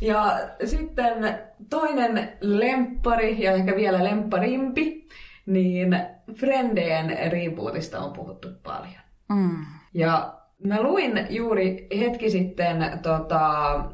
Ja 0.00 0.38
sitten 0.64 1.38
toinen 1.70 2.32
lemppari, 2.40 3.42
ja 3.42 3.52
ehkä 3.52 3.76
vielä 3.76 4.04
lempparimpi, 4.04 5.08
niin 5.46 5.96
Frendeen 6.34 7.32
rebootista 7.32 8.00
on 8.00 8.12
puhuttu 8.12 8.48
paljon. 8.62 9.02
Mm. 9.32 9.64
Ja 9.94 10.38
mä 10.64 10.82
luin 10.82 11.26
juuri 11.30 11.86
hetki 11.98 12.30
sitten, 12.30 12.98
tota, 13.02 13.84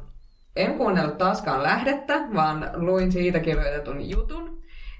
en 0.55 0.77
kuunnellut 0.77 1.17
taaskaan 1.17 1.63
lähdettä, 1.63 2.27
vaan 2.33 2.71
luin 2.73 3.11
siitä 3.11 3.39
kirjoitetun 3.39 4.09
jutun. 4.09 4.48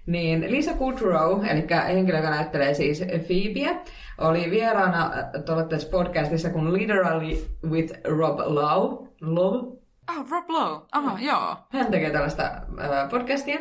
Niin 0.09 0.51
Lisa 0.51 0.73
Kudrow, 0.73 1.45
eli 1.45 1.67
henkilö, 1.87 2.17
joka 2.17 2.29
näyttelee 2.29 2.73
siis 2.73 3.03
Phoebeä, 3.27 3.81
oli 4.17 4.51
vieraana 4.51 5.11
tuolla 5.45 5.63
tässä 5.63 5.89
podcastissa 5.89 6.49
kuin 6.49 6.73
Literally 6.73 7.45
with 7.69 7.93
Rob 8.03 8.39
Lowe. 8.39 9.07
Lowe? 9.21 9.77
Ah, 10.07 10.29
Rob 10.31 10.49
Lowe. 10.49 10.85
Aha, 10.91 11.19
joo. 11.21 11.57
Hän 11.69 11.91
tekee 11.91 12.09
tällaista 12.09 12.43
äh, 12.43 13.09
podcastia. 13.09 13.59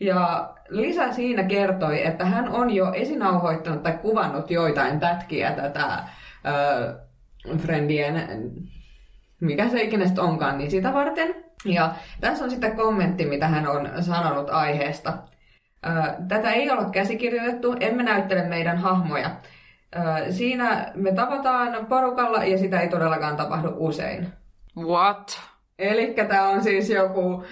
Ja 0.00 0.50
Lisa 0.68 1.12
siinä 1.12 1.42
kertoi, 1.42 2.06
että 2.06 2.24
hän 2.24 2.48
on 2.48 2.70
jo 2.70 2.92
esinauhoittanut 2.92 3.82
tai 3.82 3.92
kuvannut 3.92 4.50
joitain 4.50 5.00
pätkiä 5.00 5.52
tätä 5.52 5.84
äh, 5.84 6.06
Friendien, 7.58 8.52
mikä 9.40 9.68
se 9.68 9.82
ikinä 9.82 10.06
sitten 10.06 10.24
onkaan, 10.24 10.58
niin 10.58 10.70
sitä 10.70 10.92
varten. 10.92 11.34
Ja 11.64 11.94
tässä 12.20 12.44
on 12.44 12.50
sitten 12.50 12.76
kommentti, 12.76 13.26
mitä 13.26 13.48
hän 13.48 13.68
on 13.68 13.90
sanonut 14.00 14.50
aiheesta. 14.50 15.18
Tätä 16.28 16.50
ei 16.50 16.70
ole 16.70 16.90
käsikirjoitettu, 16.92 17.76
emme 17.80 18.02
näyttele 18.02 18.44
meidän 18.44 18.78
hahmoja. 18.78 19.30
Siinä 20.30 20.92
me 20.94 21.12
tavataan 21.12 21.86
porukalla 21.86 22.44
ja 22.44 22.58
sitä 22.58 22.80
ei 22.80 22.88
todellakaan 22.88 23.36
tapahdu 23.36 23.68
usein. 23.76 24.32
What? 24.78 25.40
Eli 25.78 26.14
tämä 26.28 26.48
on 26.48 26.62
siis 26.62 26.90
joku 26.90 27.44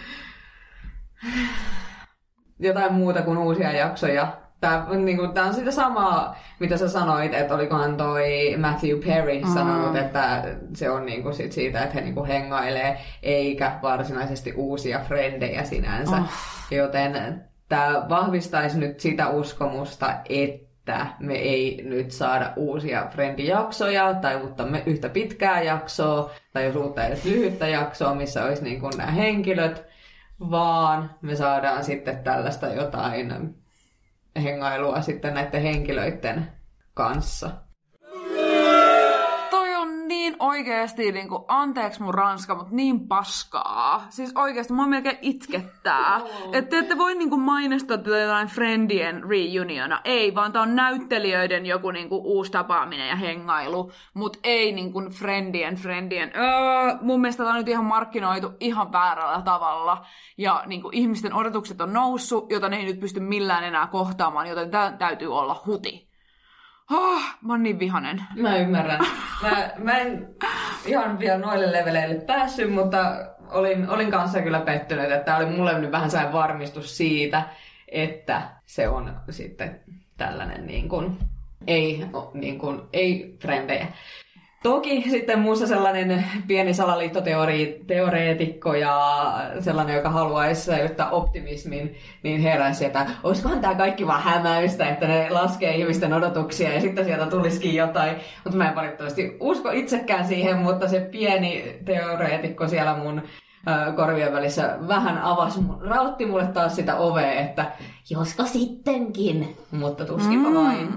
jotain 2.58 2.92
muuta 2.92 3.22
kuin 3.22 3.38
uusia 3.38 3.72
jaksoja. 3.72 4.26
Tämä 4.60 4.86
on, 4.90 5.04
niin 5.04 5.16
kuin, 5.16 5.38
on 5.38 5.54
sitä 5.54 5.70
samaa, 5.70 6.36
mitä 6.60 6.76
sä 6.76 6.88
sanoit, 6.88 7.34
että 7.34 7.54
olikohan 7.54 7.96
toi 7.96 8.56
Matthew 8.58 8.98
Perry 9.06 9.40
Mm. 9.40 9.54
sanonut, 9.54 9.96
että 9.96 10.44
se 10.74 10.90
on 10.90 11.06
niin 11.06 11.22
kuin 11.22 11.34
sit 11.34 11.52
siitä, 11.52 11.82
että 11.82 11.94
he 11.94 12.00
niin 12.00 12.14
kuin 12.14 12.26
hengailee, 12.26 12.98
eikä 13.22 13.72
varsinaisesti 13.82 14.52
uusia 14.52 14.98
frendejä 14.98 15.64
sinänsä. 15.64 16.16
Oh. 16.16 16.30
Joten 16.70 17.44
tämä 17.72 18.06
vahvistaisi 18.08 18.78
nyt 18.78 19.00
sitä 19.00 19.28
uskomusta, 19.28 20.14
että 20.28 21.06
me 21.20 21.34
ei 21.34 21.82
nyt 21.84 22.10
saada 22.10 22.52
uusia 22.56 23.06
Friendijaksoja 23.10 24.14
tai 24.14 24.36
uutta 24.36 24.66
me- 24.66 24.82
yhtä 24.86 25.08
pitkää 25.08 25.62
jaksoa 25.62 26.30
tai 26.52 26.64
jos 26.64 26.76
uutta 26.76 27.04
edes 27.06 27.24
lyhyttä 27.24 27.68
jaksoa, 27.68 28.14
missä 28.14 28.44
olisi 28.44 28.64
niin 28.64 28.80
kuin 28.80 28.92
nämä 28.96 29.10
henkilöt, 29.10 29.84
vaan 30.50 31.10
me 31.22 31.36
saadaan 31.36 31.84
sitten 31.84 32.18
tällaista 32.18 32.66
jotain 32.66 33.54
hengailua 34.42 35.00
sitten 35.00 35.34
näiden 35.34 35.62
henkilöiden 35.62 36.52
kanssa. 36.94 37.50
Niin 40.42 40.50
oikeesti, 40.50 41.12
niin 41.12 41.28
kuin, 41.28 41.44
anteeksi 41.48 42.02
mun 42.02 42.14
ranska, 42.14 42.54
mutta 42.54 42.74
niin 42.74 43.08
paskaa. 43.08 44.06
Siis 44.08 44.32
oikeesti, 44.34 44.72
mua 44.72 44.86
melkein 44.86 45.18
itkettää. 45.22 46.20
Että 46.52 46.70
te 46.70 46.78
ette 46.78 46.98
voi 46.98 47.14
niin 47.14 47.30
kuin, 47.30 47.40
mainostaa 47.40 47.98
tätä 47.98 48.18
jotain 48.18 48.48
Friendien 48.48 49.22
reuniona. 49.28 50.00
Ei, 50.04 50.34
vaan 50.34 50.52
tää 50.52 50.62
on 50.62 50.76
näyttelijöiden 50.76 51.66
joku 51.66 51.90
niin 51.90 52.08
kuin, 52.08 52.22
uusi 52.24 52.52
tapaaminen 52.52 53.08
ja 53.08 53.16
hengailu. 53.16 53.92
Mutta 54.14 54.38
ei 54.42 54.72
niin 54.72 54.92
kuin, 54.92 55.10
Friendien, 55.10 55.76
Friendien. 55.76 56.32
Öö, 56.36 56.98
mun 57.00 57.20
mielestä 57.20 57.42
tää 57.42 57.52
on 57.52 57.58
nyt 57.58 57.68
ihan 57.68 57.84
markkinoitu 57.84 58.50
ihan 58.60 58.92
väärällä 58.92 59.42
tavalla. 59.42 60.06
Ja 60.38 60.62
niin 60.66 60.82
kuin, 60.82 60.94
ihmisten 60.94 61.34
odotukset 61.34 61.80
on 61.80 61.92
noussut, 61.92 62.50
jota 62.50 62.68
ne 62.68 62.76
ei 62.76 62.84
nyt 62.84 63.00
pysty 63.00 63.20
millään 63.20 63.64
enää 63.64 63.86
kohtaamaan, 63.86 64.46
joten 64.48 64.70
tää 64.70 64.92
täytyy 64.92 65.34
olla 65.36 65.62
huti. 65.66 66.11
Oh, 66.90 67.22
mä 67.42 67.52
oon 67.52 67.62
niin 67.62 67.78
vihanen. 67.78 68.22
Mä 68.36 68.56
ymmärrän. 68.56 69.00
Mä, 69.42 69.70
mä 69.78 69.98
en 69.98 70.28
ihan 70.86 71.18
vielä 71.18 71.38
noille 71.38 71.72
leveleille 71.72 72.14
päässyt, 72.14 72.72
mutta 72.72 73.16
olin, 73.50 73.88
olin 73.88 74.10
kanssa 74.10 74.42
kyllä 74.42 74.60
pettynyt, 74.60 75.04
että 75.04 75.24
tämä 75.24 75.36
oli 75.36 75.46
mulle 75.46 75.78
nyt 75.78 75.92
vähän 75.92 76.10
sellainen 76.10 76.32
varmistus 76.32 76.96
siitä, 76.96 77.42
että 77.88 78.42
se 78.66 78.88
on 78.88 79.16
sitten 79.30 79.80
tällainen 80.16 80.66
niin 80.66 80.88
kuin, 80.88 81.18
ei, 81.66 82.04
niin 82.34 82.58
kuin, 82.58 82.80
ei 82.92 83.36
frendejä. 83.40 83.86
Toki 84.62 85.04
sitten 85.10 85.38
muussa 85.38 85.66
sellainen 85.66 86.24
pieni 86.46 86.74
salaliittoteoreetikko 86.74 88.74
ja 88.74 89.00
sellainen, 89.60 89.96
joka 89.96 90.10
haluaisi 90.10 90.64
säilyttää 90.64 91.10
optimismin, 91.10 91.94
niin 92.22 92.40
heräsi, 92.40 92.84
että 92.84 93.06
olisikohan 93.22 93.60
tämä 93.60 93.74
kaikki 93.74 94.06
vaan 94.06 94.22
hämäystä, 94.22 94.88
että 94.88 95.06
ne 95.06 95.30
laskee 95.30 95.76
ihmisten 95.76 96.12
odotuksia 96.12 96.74
ja 96.74 96.80
sitten 96.80 97.04
sieltä 97.04 97.26
tulisikin 97.26 97.74
jotain. 97.74 98.16
Mutta 98.44 98.58
mä 98.58 98.68
en 98.68 98.74
valitettavasti 98.74 99.36
usko 99.40 99.70
itsekään 99.70 100.26
siihen, 100.26 100.58
mutta 100.58 100.88
se 100.88 101.00
pieni 101.00 101.76
teoreetikko 101.84 102.68
siellä 102.68 102.96
mun 102.96 103.22
korvien 103.96 104.32
välissä 104.32 104.76
vähän 104.88 105.18
avasi, 105.18 105.60
rautti 105.80 106.26
mulle 106.26 106.46
taas 106.46 106.76
sitä 106.76 106.96
ovea, 106.96 107.32
että 107.32 107.72
josko 108.10 108.44
sittenkin, 108.46 109.56
mutta 109.70 110.04
tuskinpa 110.04 110.48
Mm. 110.48 110.54
vain. 110.54 110.88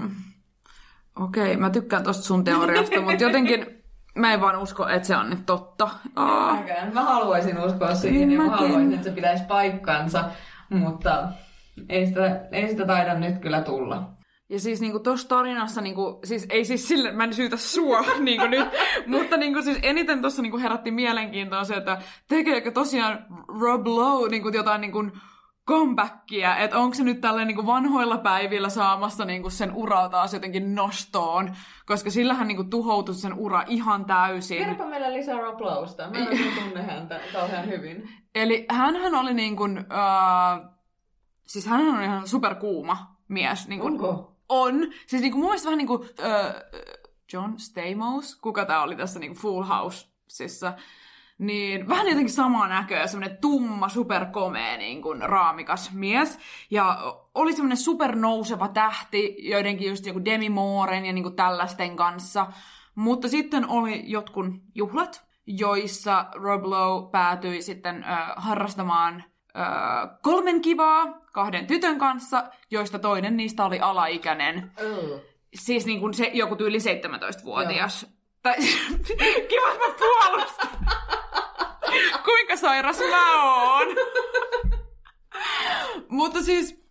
Okei, 1.20 1.56
mä 1.56 1.70
tykkään 1.70 2.02
tosta 2.02 2.22
sun 2.22 2.44
teoriasta, 2.44 3.00
mutta 3.00 3.22
jotenkin 3.22 3.66
mä 4.14 4.32
en 4.32 4.40
vaan 4.40 4.56
usko, 4.62 4.88
että 4.88 5.08
se 5.08 5.16
on 5.16 5.30
nyt 5.30 5.46
totta. 5.46 5.88
Aa. 6.16 6.54
Mäkään. 6.56 6.94
Mä 6.94 7.02
haluaisin 7.02 7.58
uskoa 7.58 7.94
siihen 7.94 8.28
Niin 8.28 8.30
ja 8.30 8.38
mä 8.38 8.50
mäkin. 8.50 8.66
haluaisin, 8.66 8.94
että 8.94 9.04
se 9.08 9.14
pitäisi 9.14 9.44
paikkansa, 9.44 10.24
mutta 10.70 11.28
ei 11.88 12.06
sitä, 12.06 12.40
ei 12.52 12.68
sitä 12.68 12.86
taida 12.86 13.14
nyt 13.14 13.38
kyllä 13.38 13.60
tulla. 13.62 14.10
Ja 14.48 14.60
siis 14.60 14.80
niinku 14.80 14.98
tossa 14.98 15.28
tarinassa, 15.28 15.80
niinku, 15.80 16.20
siis 16.24 16.46
ei 16.50 16.64
siis 16.64 16.88
sille, 16.88 17.12
mä 17.12 17.24
en 17.24 17.34
syytä 17.34 17.56
sua 17.56 18.04
niinku 18.18 18.46
nyt, 18.46 18.68
mutta 19.06 19.36
niinku 19.36 19.62
siis 19.62 19.78
eniten 19.82 20.22
tossa 20.22 20.42
niinku 20.42 20.58
herätti 20.58 20.90
mielenkiintoa 20.90 21.64
se, 21.64 21.74
että 21.74 21.98
tekeekö 22.28 22.70
tosiaan 22.70 23.26
Rob 23.60 23.86
Lowe 23.86 24.28
niinku 24.28 24.48
jotain 24.48 24.80
niinku 24.80 25.04
comebackia, 25.66 26.56
että 26.56 26.78
onko 26.78 26.94
se 26.94 27.04
nyt 27.04 27.20
tällä 27.20 27.44
niinku 27.44 27.66
vanhoilla 27.66 28.18
päivillä 28.18 28.68
saamassa 28.68 29.24
niinku 29.24 29.50
sen 29.50 29.72
uraa 29.72 30.08
taas 30.08 30.34
jotenkin 30.34 30.74
nostoon, 30.74 31.56
koska 31.86 32.10
sillähän 32.10 32.48
niinku 32.48 32.64
tuhoutui 32.64 33.14
sen 33.14 33.34
ura 33.34 33.64
ihan 33.66 34.04
täysin. 34.04 34.58
Kerropa 34.58 34.86
meille 34.86 35.12
lisää 35.12 35.40
Rob 35.40 35.60
Lowsta. 35.60 36.10
Mä 36.10 36.18
en 36.18 36.54
tunne 36.64 36.82
häntä 36.82 37.20
kauhean 37.32 37.68
hyvin. 37.68 38.08
Eli 38.34 38.66
hänhän 38.70 39.14
oli 39.14 39.34
niin 39.34 39.56
kuin, 39.56 39.78
äh, 39.78 40.70
siis 41.46 41.66
hänhän 41.66 41.94
on 41.96 42.02
ihan 42.02 42.28
superkuuma 42.28 43.16
mies. 43.28 43.68
Niin 43.68 43.80
kuin, 43.80 43.92
Onko? 43.92 44.36
On. 44.48 44.74
Siis 45.06 45.22
niin 45.22 45.32
kuin, 45.32 45.40
mun 45.40 45.48
mielestä 45.48 45.66
vähän 45.66 45.78
niin 45.78 45.86
kuin 45.88 46.02
äh, 46.02 46.54
John 47.32 47.58
Stamos, 47.58 48.36
kuka 48.36 48.64
tää 48.64 48.82
oli 48.82 48.96
tässä 48.96 49.20
niin 49.20 49.30
kuin 49.30 49.42
Full 49.42 49.62
Housesissa, 49.62 50.72
niin 51.38 51.88
vähän 51.88 52.06
jotenkin 52.06 52.34
samaa 52.34 52.68
näköä, 52.68 53.06
semmoinen 53.06 53.38
tumma, 53.40 53.88
superkomea, 53.88 54.76
niin 54.76 55.02
kuin 55.02 55.22
raamikas 55.22 55.92
mies. 55.92 56.38
Ja 56.70 56.98
oli 57.34 57.52
semmoinen 57.52 57.76
supernouseva 57.76 58.68
tähti, 58.68 59.36
joidenkin 59.38 59.88
just 59.88 60.06
joku 60.06 60.24
Demi 60.24 60.48
Mooren 60.48 61.06
ja 61.06 61.12
niin 61.12 61.22
kuin 61.22 61.36
tällaisten 61.36 61.96
kanssa. 61.96 62.46
Mutta 62.94 63.28
sitten 63.28 63.68
oli 63.68 64.02
jotkun 64.06 64.62
juhlat, 64.74 65.24
joissa 65.46 66.26
Rob 66.34 66.64
Lowe 66.64 67.10
päätyi 67.10 67.62
sitten 67.62 68.04
ö, 68.04 68.06
harrastamaan 68.36 69.24
ö, 69.48 69.60
kolmen 70.22 70.60
kivaa 70.60 71.06
kahden 71.32 71.66
tytön 71.66 71.98
kanssa, 71.98 72.44
joista 72.70 72.98
toinen 72.98 73.36
niistä 73.36 73.64
oli 73.64 73.80
alaikäinen. 73.80 74.72
Oh. 74.80 75.20
Siis 75.54 75.86
niin 75.86 76.00
kuin 76.00 76.14
se 76.14 76.30
joku 76.34 76.56
tyyli 76.56 76.78
17-vuotias. 76.78 78.06
Tai 78.42 78.54
kiva, 79.48 79.72
että 79.72 79.86
mä 79.88 79.94
puolustan. 79.98 80.68
Kuinka 82.24 82.56
sairas 82.56 82.98
mä 82.98 83.44
oon? 83.44 83.86
Mutta 86.08 86.42
siis, 86.42 86.84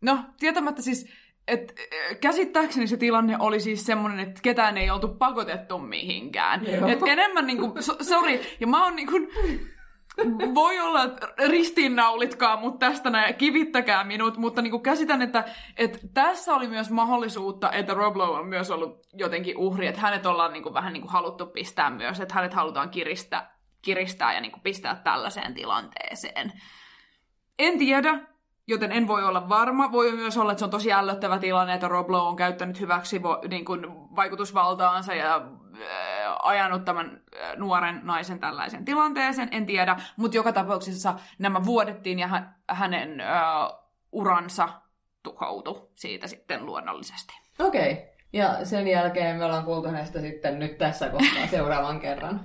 no 0.00 0.18
tietämättä 0.38 0.82
siis, 0.82 1.06
että 1.48 1.74
käsittääkseni 2.20 2.86
se 2.86 2.96
tilanne 2.96 3.36
oli 3.38 3.60
siis 3.60 3.86
semmoinen, 3.86 4.20
että 4.20 4.40
ketään 4.42 4.76
ei 4.76 4.90
oltu 4.90 5.08
pakotettu 5.08 5.78
mihinkään. 5.78 6.66
Joo. 6.66 6.88
Et 6.88 6.98
enemmän 7.06 7.46
niinku, 7.46 7.74
so, 7.80 7.96
sorry, 8.00 8.40
ja 8.60 8.66
mä 8.66 8.84
oon 8.84 8.96
niinku, 8.96 9.16
voi 10.54 10.80
olla, 10.80 11.04
että 11.04 11.28
ristiinnaulitkaa 11.48 12.56
mut 12.56 12.78
tästä 12.78 13.10
näin, 13.10 13.34
kivittäkää 13.34 14.04
minut, 14.04 14.36
mutta 14.36 14.62
niinku 14.62 14.78
käsitän, 14.78 15.22
että, 15.22 15.44
että 15.76 15.98
tässä 16.14 16.54
oli 16.54 16.68
myös 16.68 16.90
mahdollisuutta, 16.90 17.72
että 17.72 17.94
Rob 17.94 18.16
Lowe 18.16 18.38
on 18.38 18.46
myös 18.46 18.70
ollut 18.70 19.06
jotenkin 19.12 19.56
uhri, 19.56 19.86
että 19.86 20.00
hänet 20.00 20.26
ollaan 20.26 20.52
niinku 20.52 20.74
vähän 20.74 20.92
niinku 20.92 21.08
haluttu 21.08 21.46
pistää 21.46 21.90
myös, 21.90 22.20
että 22.20 22.34
hänet 22.34 22.54
halutaan 22.54 22.90
kiristää, 22.90 23.56
kiristää 23.82 24.34
ja 24.34 24.40
niinku 24.40 24.60
pistää 24.62 25.00
tällaiseen 25.04 25.54
tilanteeseen. 25.54 26.52
En 27.58 27.78
tiedä, 27.78 28.20
joten 28.68 28.92
en 28.92 29.08
voi 29.08 29.24
olla 29.24 29.48
varma. 29.48 29.92
Voi 29.92 30.12
myös 30.12 30.38
olla, 30.38 30.52
että 30.52 30.58
se 30.58 30.64
on 30.64 30.70
tosi 30.70 30.92
ällöttävä 30.92 31.38
tilanne, 31.38 31.74
että 31.74 31.88
Rob 31.88 32.10
Lowe 32.10 32.28
on 32.28 32.36
käyttänyt 32.36 32.80
hyväksi 32.80 33.20
niin 33.48 33.64
kuin, 33.64 33.86
vaikutusvaltaansa 34.16 35.14
ja 35.14 35.42
ajanut 36.42 36.84
tämän 36.84 37.06
äh, 37.06 37.56
nuoren 37.56 38.00
naisen 38.02 38.40
tällaisen 38.40 38.84
tilanteeseen, 38.84 39.48
en 39.52 39.66
tiedä. 39.66 39.96
Mutta 40.16 40.36
joka 40.36 40.52
tapauksessa 40.52 41.14
nämä 41.38 41.64
vuodettiin 41.64 42.18
ja 42.18 42.26
hä- 42.28 42.52
hänen 42.68 43.20
äh, 43.20 43.28
uransa 44.12 44.68
tuhoutui 45.22 45.88
siitä 45.94 46.26
sitten 46.26 46.66
luonnollisesti. 46.66 47.34
Okei. 47.58 47.92
Okay. 47.92 48.04
Ja 48.32 48.64
sen 48.64 48.88
jälkeen 48.88 49.36
me 49.36 49.44
ollaan 49.44 49.64
kuultu 49.64 49.88
hänestä 49.88 50.20
sitten 50.20 50.58
nyt 50.58 50.78
tässä 50.78 51.08
kohtaa 51.08 51.46
seuraavan 51.50 52.00
kerran. 52.00 52.40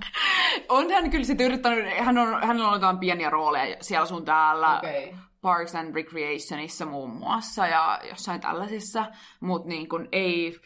On 0.68 0.90
hän 0.90 1.10
kyllä 1.10 1.24
sitten 1.24 1.46
yrittänyt, 1.46 1.98
hän 1.98 2.18
on, 2.18 2.42
hänellä 2.42 2.68
on 2.68 2.74
jotain 2.74 2.98
pieniä 2.98 3.30
rooleja 3.30 3.76
siellä 3.80 4.06
sun 4.06 4.24
täällä. 4.24 4.78
Okei. 4.78 5.14
Parks 5.40 5.74
and 5.74 5.94
Recreationissa 5.94 6.86
muun 6.86 7.10
muassa 7.10 7.66
ja 7.66 8.00
jossain 8.08 8.40
tällaisissa, 8.40 9.06
mutta 9.40 9.68
niin 9.68 9.88
kuin 9.88 10.08
ei, 10.12 10.60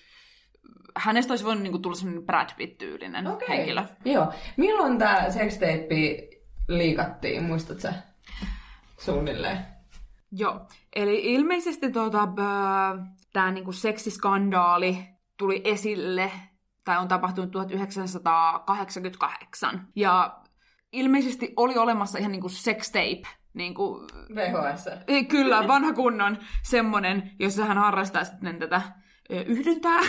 hänestä 0.96 1.32
olisi 1.32 1.44
voinut 1.44 1.62
niin 1.62 1.72
kuin 1.72 1.82
tulla 1.82 1.96
sellainen 1.96 2.26
Brad 2.26 2.48
Pitt-tyylinen 2.56 3.26
Okei. 3.26 3.48
henkilö. 3.48 3.84
Joo. 4.04 4.32
Milloin 4.56 4.98
tämä 4.98 5.30
sextape 5.30 6.28
liikattiin, 6.68 7.44
muistatko 7.44 7.80
sä? 7.80 7.94
Suunnilleen. 8.98 9.58
Joo, 10.32 10.60
eli 10.96 11.34
ilmeisesti 11.34 11.92
tota, 11.92 12.28
tämä 13.32 13.50
niinku 13.50 13.72
seksiskandaali 13.72 14.98
tuli 15.38 15.60
esille, 15.64 16.32
tai 16.84 16.98
on 16.98 17.08
tapahtunut 17.08 17.50
1988, 17.50 19.88
ja 19.96 20.40
ilmeisesti 20.92 21.52
oli 21.56 21.78
olemassa 21.78 22.18
ihan 22.18 22.32
niinku 22.32 22.48
sextape, 22.48 23.22
niinku, 23.54 24.06
VHS. 24.34 24.88
ei, 25.08 25.24
kyllä, 25.24 25.68
vanha 25.68 25.92
kunnon 25.92 26.38
semmonen, 26.62 27.30
jossa 27.38 27.64
hän 27.64 27.78
harrastaa 27.78 28.24
sitten 28.24 28.58
tätä 28.58 28.82
yhdyntää 29.46 30.00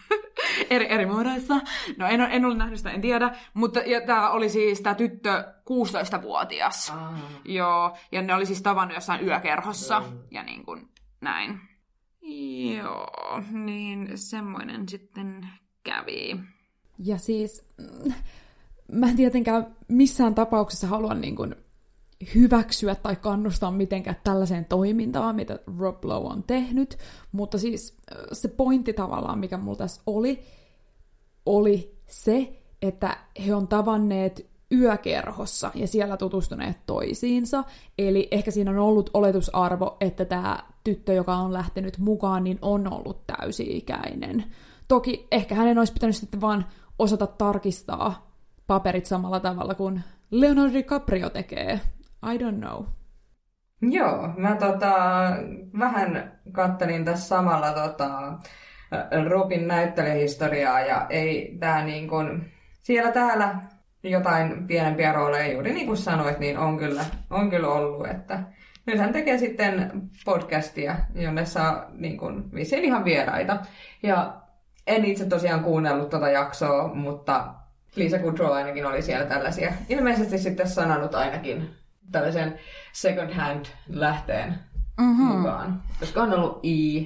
eri, 0.70 0.86
eri 0.92 1.06
muodoissa. 1.06 1.54
No 1.96 2.06
en, 2.06 2.20
ole- 2.20 2.28
en 2.32 2.44
ole 2.44 2.54
nähnyt 2.56 2.78
sitä, 2.78 2.90
en 2.90 3.00
tiedä, 3.00 3.36
mutta 3.54 3.80
ja 3.80 4.00
tämä 4.00 4.30
oli 4.30 4.48
siis 4.48 4.80
tämä 4.80 4.94
tyttö 4.94 5.44
16-vuotias. 5.70 6.90
Ah. 6.90 7.14
Joo, 7.44 7.96
ja 8.12 8.22
ne 8.22 8.34
oli 8.34 8.46
siis 8.46 8.62
tavannut 8.62 8.94
jossain 8.94 9.26
yökerhossa 9.26 10.02
ja 10.30 10.42
niin 10.42 10.64
kuin 10.64 10.88
näin. 11.20 11.60
Joo, 12.82 13.42
niin 13.52 14.08
semmoinen 14.14 14.88
sitten 14.88 15.48
kävi. 15.84 16.40
Ja 16.98 17.18
siis, 17.18 17.64
mm, 17.78 18.12
mä 18.92 19.06
en 19.06 19.16
tietenkään 19.16 19.66
missään 19.88 20.34
tapauksessa 20.34 20.86
halua 20.86 21.14
niin 21.14 21.36
kuin 21.36 21.54
hyväksyä 22.34 22.94
tai 22.94 23.16
kannustaa 23.16 23.70
mitenkään 23.70 24.16
tällaiseen 24.24 24.64
toimintaan, 24.64 25.36
mitä 25.36 25.58
Rob 25.78 26.04
Lowe 26.04 26.28
on 26.28 26.42
tehnyt, 26.42 26.98
mutta 27.32 27.58
siis 27.58 27.96
se 28.32 28.48
pointti 28.48 28.92
tavallaan, 28.92 29.38
mikä 29.38 29.56
mulla 29.56 29.78
tässä 29.78 30.02
oli, 30.06 30.42
oli 31.46 31.98
se, 32.06 32.62
että 32.82 33.16
he 33.46 33.54
on 33.54 33.68
tavanneet 33.68 34.52
yökerhossa 34.72 35.70
ja 35.74 35.88
siellä 35.88 36.16
tutustuneet 36.16 36.76
toisiinsa. 36.86 37.64
Eli 37.98 38.28
ehkä 38.30 38.50
siinä 38.50 38.70
on 38.70 38.78
ollut 38.78 39.10
oletusarvo, 39.14 39.96
että 40.00 40.24
tämä 40.24 40.58
tyttö, 40.84 41.12
joka 41.12 41.36
on 41.36 41.52
lähtenyt 41.52 41.98
mukaan, 41.98 42.44
niin 42.44 42.58
on 42.62 42.92
ollut 42.92 43.26
täysi-ikäinen. 43.26 44.44
Toki 44.88 45.26
ehkä 45.30 45.54
hänen 45.54 45.78
olisi 45.78 45.92
pitänyt 45.92 46.16
sitten 46.16 46.40
vaan 46.40 46.66
osata 46.98 47.26
tarkistaa 47.26 48.32
paperit 48.66 49.06
samalla 49.06 49.40
tavalla 49.40 49.74
kuin 49.74 50.02
Leonardo 50.30 50.72
DiCaprio 50.72 51.30
tekee. 51.30 51.80
I 52.22 52.38
don't 52.38 52.60
know. 52.60 52.84
Joo, 53.82 54.28
mä 54.36 54.56
tota, 54.56 54.96
vähän 55.78 56.32
kattelin 56.52 57.04
tässä 57.04 57.28
samalla 57.28 57.72
tota, 57.72 58.32
Robin 59.28 59.68
näyttelijähistoriaa 59.68 60.80
ja 60.80 61.06
ei 61.10 61.56
tää 61.60 61.84
niin 61.84 62.08
kuin, 62.08 62.52
siellä 62.82 63.12
täällä 63.12 63.54
jotain 64.02 64.66
pienempiä 64.66 65.12
rooleja, 65.12 65.52
juuri 65.52 65.72
niin 65.72 65.86
kuin 65.86 65.96
sanoit, 65.96 66.38
niin 66.38 66.58
on 66.58 66.78
kyllä, 66.78 67.04
on 67.30 67.50
kyllä 67.50 67.68
ollut, 67.68 68.06
että 68.06 68.42
nyt 68.86 68.98
hän 68.98 69.12
tekee 69.12 69.38
sitten 69.38 69.92
podcastia, 70.24 70.96
jonne 71.14 71.44
saa 71.44 71.86
niin 71.92 72.18
vissiin 72.54 72.84
ihan 72.84 73.04
vieraita. 73.04 73.56
Ja 74.02 74.42
en 74.86 75.04
itse 75.04 75.24
tosiaan 75.24 75.64
kuunnellut 75.64 76.10
tota 76.10 76.28
jaksoa, 76.28 76.94
mutta 76.94 77.54
Lisa 77.96 78.18
Kudrow 78.18 78.52
ainakin 78.52 78.86
oli 78.86 79.02
siellä 79.02 79.26
tällaisia. 79.26 79.72
Ilmeisesti 79.88 80.38
sitten 80.38 80.68
sanonut 80.68 81.14
ainakin 81.14 81.81
tällaisen 82.12 82.58
second 82.92 83.32
hand 83.34 83.64
lähteen 83.88 84.54
Mhm. 85.00 85.22
mukaan. 85.22 85.82
Koska 86.00 86.22
on 86.22 86.34
ollut 86.34 86.60
E, 86.64 87.04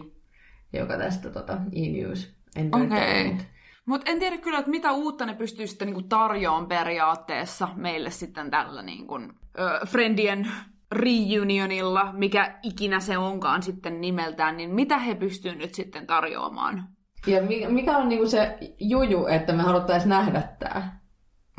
joka 0.72 0.96
tästä 0.98 1.30
tota, 1.30 1.52
E-News. 1.52 2.36
Okei. 2.72 3.26
Okay. 3.26 3.46
Mutta 3.86 4.10
en 4.10 4.18
tiedä 4.18 4.38
kyllä, 4.38 4.58
että 4.58 4.70
mitä 4.70 4.92
uutta 4.92 5.26
ne 5.26 5.34
pystyy 5.34 5.66
sitten 5.66 5.86
niinku 5.86 6.02
tarjoamaan 6.02 6.66
periaatteessa 6.66 7.68
meille 7.76 8.10
sitten 8.10 8.50
tällä 8.50 8.82
niinku, 8.82 9.14
ö, 9.58 9.86
Friendien 9.86 10.48
reunionilla, 10.92 12.12
mikä 12.12 12.58
ikinä 12.62 13.00
se 13.00 13.18
onkaan 13.18 13.62
sitten 13.62 14.00
nimeltään, 14.00 14.56
niin 14.56 14.70
mitä 14.74 14.98
he 14.98 15.14
pystyvät 15.14 15.58
nyt 15.58 15.74
sitten 15.74 16.06
tarjoamaan? 16.06 16.88
Ja 17.26 17.42
mi- 17.42 17.66
mikä 17.68 17.96
on 17.96 18.08
niinku 18.08 18.28
se 18.28 18.58
juju, 18.80 19.26
että 19.26 19.52
me 19.52 19.62
haluttaisiin 19.62 20.08
nähdä 20.08 20.42
tämä? 20.58 20.92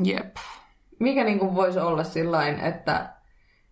Jep. 0.03 0.35
Mikä 0.99 1.23
niinku 1.23 1.55
voisi 1.55 1.79
olla 1.79 2.03
sillain, 2.03 2.59
että 2.59 3.13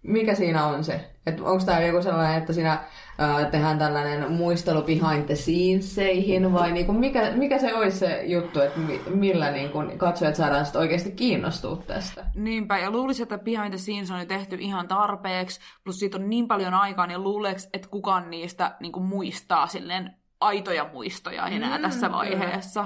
mikä 0.07 0.35
siinä 0.35 0.65
on 0.65 0.83
se? 0.83 1.11
Että 1.25 1.43
onko 1.43 1.63
tämä 1.65 1.79
joku 1.81 2.01
sellainen, 2.01 2.37
että 2.37 2.53
siinä 2.53 2.83
ää, 3.17 3.45
tehdään 3.45 3.77
tällainen 3.79 4.31
muistelu 4.31 4.81
behind 4.81 5.25
the 5.25 5.35
sceneseihin 5.35 6.53
vai 6.53 6.71
niinku 6.71 6.93
mikä, 6.93 7.31
mikä 7.35 7.57
se 7.59 7.73
olisi 7.73 7.97
se 7.97 8.23
juttu, 8.25 8.59
että 8.61 8.79
mi- 8.79 9.01
millä 9.09 9.51
niinku 9.51 9.83
katsojat 9.97 10.35
saadaan 10.35 10.65
sit 10.65 10.75
oikeasti 10.75 11.11
kiinnostua 11.11 11.83
tästä? 11.87 12.25
Niinpä, 12.35 12.77
ja 12.77 12.91
luulisin, 12.91 13.23
että 13.23 13.37
behind 13.37 13.69
the 13.69 13.77
scenes 13.77 14.11
on 14.11 14.19
jo 14.19 14.25
tehty 14.25 14.55
ihan 14.59 14.87
tarpeeksi, 14.87 15.59
plus 15.83 15.99
siitä 15.99 16.17
on 16.17 16.29
niin 16.29 16.47
paljon 16.47 16.73
aikaa, 16.73 17.07
niin 17.07 17.23
luuleeko, 17.23 17.59
että 17.73 17.87
kukaan 17.89 18.29
niistä 18.29 18.75
niin 18.79 18.91
kuin 18.91 19.05
muistaa 19.05 19.67
silleen 19.67 20.13
aitoja 20.39 20.89
muistoja 20.93 21.47
enää 21.47 21.77
Mm, 21.77 21.81
tässä 21.81 22.05
kyllä. 22.07 22.17
vaiheessa. 22.17 22.81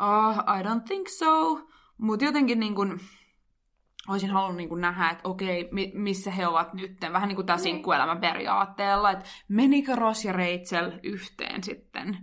Uh, 0.00 0.38
I 0.58 0.62
don't 0.62 0.82
think 0.88 1.08
so. 1.08 1.60
Mutta 1.98 2.24
jotenkin 2.24 2.60
niin 2.60 2.74
kuin, 2.74 3.00
olisin 4.08 4.30
halunnut 4.30 4.56
niin 4.56 4.68
kuin 4.68 4.80
nähdä, 4.80 5.10
että 5.10 5.28
okei, 5.28 5.68
mi- 5.72 5.92
missä 5.94 6.30
he 6.30 6.46
ovat 6.46 6.74
nyt. 6.74 6.96
Vähän 7.12 7.28
niin 7.28 7.36
kuin 7.36 7.46
tämä 7.46 7.58
sinkkuelämän 7.58 8.20
periaatteella, 8.20 9.10
että 9.10 9.24
menikö 9.48 9.96
Ross 9.96 10.24
ja 10.24 10.32
Rachel 10.32 10.92
yhteen 11.02 11.64
sitten. 11.64 12.18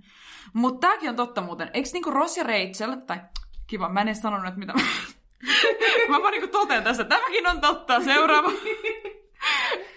Mutta 0.53 0.87
tämäkin 0.87 1.09
on 1.09 1.15
totta 1.15 1.41
muuten. 1.41 1.69
Eikö 1.73 1.89
niin 1.93 2.03
kuin 2.03 2.13
Ross 2.13 2.37
ja 2.37 2.43
Rachel, 2.43 2.95
tai 3.07 3.19
kiva, 3.67 3.89
mä 3.89 4.01
en 4.01 4.07
edes 4.07 4.21
sanonut, 4.21 4.47
että 4.47 4.59
mitä 4.59 4.73
mä... 4.73 4.79
mä 6.09 6.21
vaan 6.21 6.31
niin 6.31 6.49
totean 6.49 6.83
tässä, 6.83 7.03
tämäkin 7.03 7.47
on 7.47 7.61
totta. 7.61 8.03
Seuraava. 8.03 8.51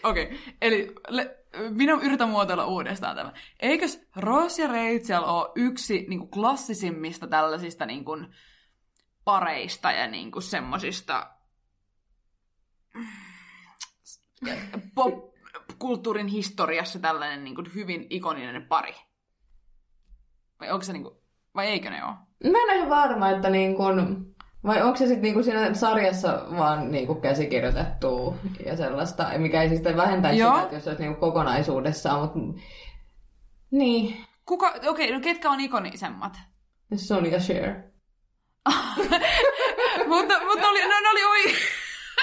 Okei, 0.02 0.24
okay. 0.24 0.38
eli 0.60 0.94
le- 1.08 1.36
minä 1.70 1.98
yritän 2.02 2.28
muotoilla 2.28 2.66
uudestaan 2.66 3.16
tämä. 3.16 3.32
Eikös 3.60 4.08
Ross 4.16 4.58
ja 4.58 4.66
Rachel 4.66 5.24
ole 5.24 5.52
yksi 5.54 6.06
niin 6.08 6.18
kuin 6.18 6.30
klassisimmista 6.30 7.26
tällaisista 7.26 7.86
niin 7.86 8.04
kuin, 8.04 8.34
pareista 9.24 9.92
ja 9.92 10.06
niin 10.06 10.32
kuin, 10.32 10.42
semmosista 10.42 11.30
pop-kulttuurin 14.94 16.26
historiassa 16.26 16.98
tällainen 16.98 17.44
niin 17.44 17.54
kuin, 17.54 17.74
hyvin 17.74 18.06
ikoninen 18.10 18.66
pari? 18.66 18.94
Vai 20.60 20.70
onko 20.70 20.84
se 20.84 20.92
niin 20.92 21.02
kuin, 21.02 21.14
vai 21.54 21.66
eikö 21.66 21.90
ne 21.90 22.04
ole? 22.04 22.14
Mä 22.44 22.58
en 22.58 22.64
ole 22.64 22.74
ihan 22.74 22.88
varma, 22.88 23.30
että 23.30 23.50
niin 23.50 23.76
kun, 23.76 24.26
vai 24.64 24.82
onko 24.82 24.96
se 24.96 25.06
sitten 25.06 25.22
niin 25.22 25.44
siinä 25.44 25.74
sarjassa 25.74 26.46
vaan 26.56 26.90
niin 26.90 27.06
kuin 27.06 27.20
käsikirjoitettu 27.20 28.36
ja 28.66 28.76
sellaista, 28.76 29.30
mikä 29.38 29.62
ei 29.62 29.68
siis 29.68 29.78
sitten 29.78 29.96
vähentäisi 29.96 30.40
Joo. 30.40 30.50
sitä, 30.50 30.62
että 30.62 30.76
jos 30.76 30.84
se 30.84 30.90
olisi 30.90 31.02
niin 31.02 31.14
kuin 31.16 31.20
kokonaisuudessaan, 31.20 32.20
mutta 32.20 32.38
niin, 33.70 34.26
Kuka, 34.50 34.68
okei, 34.68 34.88
okay, 34.88 35.12
no 35.12 35.20
ketkä 35.20 35.50
on 35.50 35.60
ikonisemmat? 35.60 36.38
Sonny 36.96 37.28
ja 37.28 37.38
Cher. 37.38 37.74
mutta, 40.10 40.34
mutta 40.44 40.68
oli, 40.68 40.80
no, 40.82 41.00
ne 41.00 41.08
oli 41.10 41.24
oi... 41.24 41.54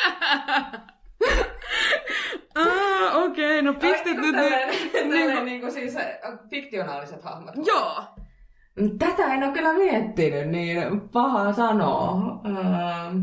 ah, 2.55 3.15
okei, 3.15 3.59
okay, 3.59 3.61
no 3.61 3.73
pistit 3.73 4.17
nyt... 4.17 4.35
Tällainen, 4.35 5.09
niin, 5.09 5.45
niin 5.45 5.61
kuin 5.61 5.71
siis 5.71 5.95
fiktionaaliset 6.49 7.23
hahmot. 7.23 7.55
joo. 7.65 8.03
Tätä 8.99 9.33
en 9.33 9.43
ole 9.43 9.53
kyllä 9.53 9.73
miettinyt, 9.73 10.47
niin 10.47 10.77
paha 11.13 11.53
sanoa. 11.53 12.41
Ähm, 12.45 13.17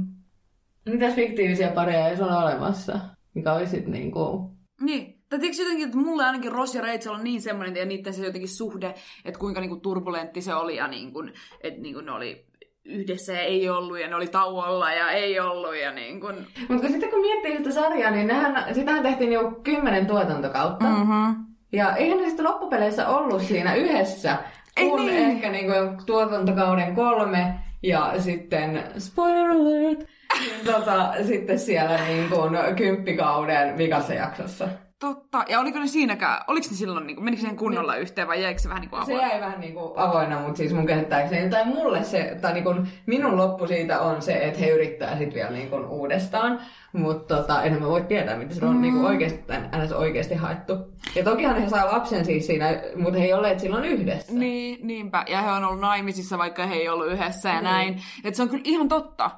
mitäs 0.88 1.14
fiktiivisiä 1.14 1.70
pareja 1.70 2.08
jos 2.08 2.20
on 2.20 2.32
olemassa? 2.32 3.00
Mikä 3.34 3.52
olisi 3.52 3.80
niin 3.80 4.12
kuin... 4.12 4.50
Niin. 4.80 5.14
Tai 5.28 5.38
tiedätkö 5.38 5.62
jotenkin, 5.62 5.86
että 5.86 5.98
mulle 5.98 6.24
ainakin 6.24 6.52
Ross 6.52 6.74
ja 6.74 6.82
Rachel 6.82 7.14
on 7.14 7.24
niin 7.24 7.42
semmoinen, 7.42 7.76
ja 7.76 7.84
niiden 7.84 8.14
se 8.14 8.26
jotenkin 8.26 8.48
suhde, 8.48 8.94
että 9.24 9.40
kuinka 9.40 9.60
niinku 9.60 9.76
turbulentti 9.76 10.40
se 10.40 10.54
oli, 10.54 10.76
ja 10.76 10.88
niinku, 10.88 11.22
että 11.62 11.80
niinku 11.80 12.00
ne 12.00 12.12
oli 12.12 12.46
yhdessä 12.84 13.32
ja 13.32 13.40
ei 13.40 13.68
ollut, 13.68 14.00
ja 14.00 14.08
ne 14.08 14.16
oli 14.16 14.26
tauolla 14.26 14.92
ja 14.92 15.10
ei 15.10 15.40
ollut, 15.40 15.76
ja 15.76 15.92
niin 15.92 16.20
kun... 16.20 16.46
Mutta 16.68 16.88
sitten 16.88 17.10
kun 17.10 17.20
miettii 17.20 17.56
sitä 17.56 17.70
sarjaa, 17.70 18.10
niin 18.10 18.26
nehän, 18.26 18.74
sitähän 18.74 19.02
tehtiin 19.02 19.32
jo 19.32 19.50
kymmenen 19.62 20.06
tuotantokautta. 20.06 20.84
Mm-hmm. 20.84 21.44
Ja 21.72 21.96
eihän 21.96 22.18
ne 22.18 22.28
sitten 22.28 22.44
loppupeleissä 22.44 23.08
ollut 23.08 23.42
siinä 23.42 23.74
yhdessä, 23.74 24.38
Ei 24.76 24.88
kun 24.88 25.06
niin. 25.06 25.30
ehkä 25.30 25.50
niin 25.50 25.66
kuin 25.66 26.06
tuotantokauden 26.06 26.94
kolme 26.94 27.54
ja 27.82 28.14
sitten, 28.18 28.82
spoiler 28.98 29.50
alert, 29.50 29.98
niin 30.40 30.66
tota, 30.66 31.14
sitten 31.26 31.58
siellä 31.58 31.98
niin 32.06 32.28
kuin 32.28 32.76
kymppikauden 32.76 33.78
vikassa 33.78 34.14
jaksossa. 34.14 34.68
Totta. 34.98 35.44
Ja 35.48 35.60
oliko 35.60 35.78
ne 35.78 35.86
siinäkään, 35.86 36.42
oliko 36.48 36.66
ne 36.70 36.76
silloin, 36.76 37.06
niin 37.06 37.16
kuin, 37.16 37.24
menikö 37.24 37.46
ne 37.46 37.54
kunnolla 37.54 37.96
yhteen 37.96 38.28
vai 38.28 38.42
jäikö 38.42 38.60
se 38.60 38.68
vähän 38.68 38.80
niin 38.80 38.90
kuin 38.90 39.06
Se 39.06 39.12
avoin? 39.12 39.28
jäi 39.28 39.40
vähän 39.40 39.60
niin 39.60 39.74
kuin 39.74 39.92
avoinna, 39.96 40.40
mutta 40.40 40.56
siis 40.56 40.72
mun 40.72 40.86
käsittääkseni, 40.86 41.50
tai 41.50 41.64
mulle 41.64 42.04
se, 42.04 42.36
tai 42.40 42.52
niin 42.52 42.64
kuin 42.64 42.88
minun 43.06 43.36
loppu 43.36 43.66
siitä 43.66 44.00
on 44.00 44.22
se, 44.22 44.32
että 44.32 44.60
he 44.60 44.68
yrittää 44.68 45.18
sitten 45.18 45.34
vielä 45.34 45.50
niin 45.50 45.70
kuin 45.70 45.84
uudestaan, 45.86 46.60
mutta 46.92 47.36
tota, 47.36 47.62
enhän 47.62 47.82
mä 47.82 47.88
voi 47.88 48.02
tietää, 48.02 48.36
mitä 48.36 48.54
se 48.54 48.64
on 48.66 48.74
mm. 48.76 48.82
niin 48.82 48.94
kuin 48.94 49.06
oikeasti, 49.06 49.44
ns. 49.84 49.92
oikeasti 49.92 50.34
haettu. 50.34 50.76
Ja 51.14 51.24
tokihan 51.24 51.60
he 51.60 51.68
saa 51.68 51.92
lapsen 51.92 52.24
siis 52.24 52.46
siinä, 52.46 52.66
mutta 52.96 53.18
he 53.18 53.24
ei 53.24 53.32
olleet 53.32 53.60
silloin 53.60 53.84
yhdessä. 53.84 54.32
Niin, 54.32 54.86
niinpä. 54.86 55.24
Ja 55.28 55.42
he 55.42 55.50
on 55.50 55.64
ollut 55.64 55.80
naimisissa, 55.80 56.38
vaikka 56.38 56.66
he 56.66 56.74
ei 56.74 56.88
ollut 56.88 57.06
yhdessä 57.06 57.48
ja 57.48 57.60
näin. 57.60 58.02
Että 58.24 58.36
se 58.36 58.42
on 58.42 58.48
kyllä 58.48 58.62
ihan 58.66 58.88
totta. 58.88 59.30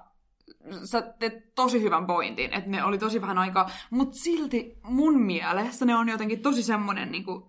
Sä 0.85 1.02
teet 1.18 1.55
tosi 1.55 1.83
hyvän 1.83 2.07
pointin, 2.07 2.55
että 2.55 2.70
ne 2.70 2.85
oli 2.85 2.98
tosi 2.98 3.20
vähän 3.20 3.38
aikaa. 3.38 3.70
Mutta 3.90 4.18
silti 4.18 4.79
mun 4.83 5.20
mielestä 5.20 5.85
ne 5.85 5.96
on 5.96 6.09
jotenkin 6.09 6.42
tosi 6.42 6.62
semmonen 6.62 7.12
niinku 7.12 7.46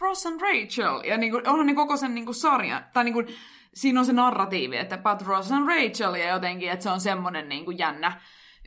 Ross 0.00 0.26
and 0.26 0.40
Rachel. 0.40 1.00
Ja 1.04 1.16
niinku, 1.16 1.40
onhan 1.46 1.66
ne 1.66 1.74
koko 1.74 1.96
sen 1.96 2.14
niinku 2.14 2.32
sarjan, 2.32 2.84
tai 2.92 3.04
niinku, 3.04 3.22
siinä 3.74 4.00
on 4.00 4.06
se 4.06 4.12
narratiivi, 4.12 4.76
että 4.76 4.98
Pat 4.98 5.22
Ross 5.22 5.52
and 5.52 5.68
Rachel 5.68 6.14
ja 6.14 6.28
jotenkin, 6.28 6.70
että 6.70 6.82
se 6.82 6.90
on 6.90 7.00
semmonen 7.00 7.48
niinku 7.48 7.70
jännä 7.70 8.20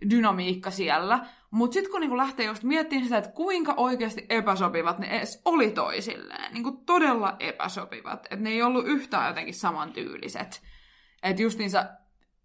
dynamiikka 0.09 0.71
siellä. 0.71 1.25
Mutta 1.51 1.73
sitten 1.73 1.91
kun 1.91 2.01
niinku 2.01 2.17
lähtee 2.17 2.45
just 2.45 2.63
miettimään 2.63 3.03
sitä, 3.03 3.17
että 3.17 3.31
kuinka 3.31 3.73
oikeasti 3.77 4.25
epäsopivat 4.29 4.99
ne 4.99 5.07
edes 5.07 5.41
oli 5.45 5.71
toisilleen, 5.71 6.53
niinku 6.53 6.71
todella 6.71 7.35
epäsopivat, 7.39 8.25
että 8.25 8.43
ne 8.43 8.49
ei 8.49 8.61
ollut 8.61 8.87
yhtään 8.87 9.27
jotenkin 9.27 9.53
samantyyliset. 9.53 10.61
Että 11.23 11.41
justiinsa, 11.41 11.85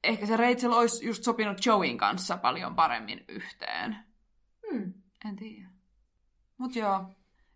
ehkä 0.04 0.26
se 0.26 0.36
Rachel 0.36 0.72
olisi 0.72 1.06
just 1.06 1.24
sopinut 1.24 1.66
Joeyn 1.66 1.98
kanssa 1.98 2.36
paljon 2.36 2.74
paremmin 2.74 3.24
yhteen. 3.28 3.96
Hmm. 4.70 4.92
En 5.28 5.36
tiedä. 5.36 5.68
Mut 6.58 6.76
joo, 6.76 7.04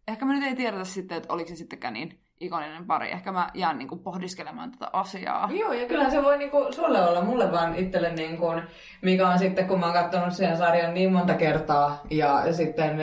ehkä 0.08 0.24
me 0.24 0.34
nyt 0.34 0.42
ei 0.42 0.56
tiedetä 0.56 0.84
sitten, 0.84 1.16
että 1.16 1.32
oliko 1.32 1.48
se 1.48 1.56
sittenkään 1.56 1.94
niin 1.94 2.20
ikoninen 2.40 2.86
pari. 2.86 3.10
Ehkä 3.12 3.32
mä 3.32 3.48
jään 3.54 3.78
niinku 3.78 3.96
pohdiskelemaan 3.96 4.70
tätä 4.70 4.90
asiaa. 4.92 5.48
Joo, 5.52 5.72
ja 5.72 5.86
kyllähän 5.86 6.10
se 6.12 6.22
voi 6.22 6.38
niinku 6.38 6.66
sulle 6.70 7.08
olla, 7.08 7.22
mulle 7.22 7.52
vaan 7.52 7.74
itselle 7.74 8.12
niin 8.12 8.36
kuin, 8.36 8.62
mikä 9.02 9.28
on 9.28 9.38
sitten, 9.38 9.68
kun 9.68 9.80
mä 9.80 9.86
oon 9.86 9.94
katsonut 9.94 10.32
sen 10.32 10.56
sarjan 10.56 10.94
niin 10.94 11.12
monta 11.12 11.34
kertaa, 11.34 12.00
ja 12.10 12.52
sitten 12.52 13.00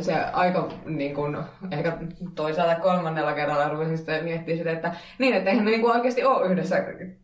se 0.00 0.14
aika 0.32 0.68
niin 0.84 1.14
kuin, 1.14 1.36
ehkä 1.70 1.98
toisaalta 2.34 2.80
kolmannella 2.80 3.32
kerralla 3.32 3.68
rupesin 3.68 3.96
sitten 3.96 4.24
miettimään 4.24 4.58
sitä, 4.58 4.70
että 4.72 4.92
niin, 5.18 5.34
että 5.34 5.50
eihän 5.50 5.64
ne 5.64 5.70
niin 5.70 5.80
kuin 5.80 5.96
oikeasti 5.96 6.24
ole 6.24 6.46
yhdessä 6.46 6.76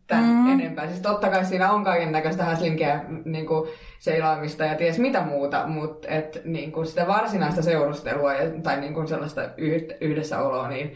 tämän 0.07 0.25
Mm. 0.25 0.51
enempää. 0.59 0.87
Siis 0.87 0.99
totta 0.99 1.29
kai 1.29 1.45
siinä 1.45 1.71
on 1.71 1.83
kaiken 1.83 2.11
näköistä 2.11 2.43
häslinkeä 2.43 3.01
niin 3.25 3.45
kuin 3.45 3.69
seilaamista 3.99 4.65
ja 4.65 4.75
ties 4.75 4.99
mitä 4.99 5.21
muuta, 5.21 5.67
mutta 5.67 6.07
et, 6.07 6.41
niin 6.45 6.71
kuin 6.71 6.85
sitä 6.85 7.07
varsinaista 7.07 7.61
seurustelua 7.61 8.33
ja, 8.33 8.51
tai 8.63 8.79
niin 8.79 8.93
kuin 8.93 9.07
sellaista 9.07 9.41
yh- 9.57 9.87
yhdessäoloa, 10.01 10.67
niin 10.67 10.93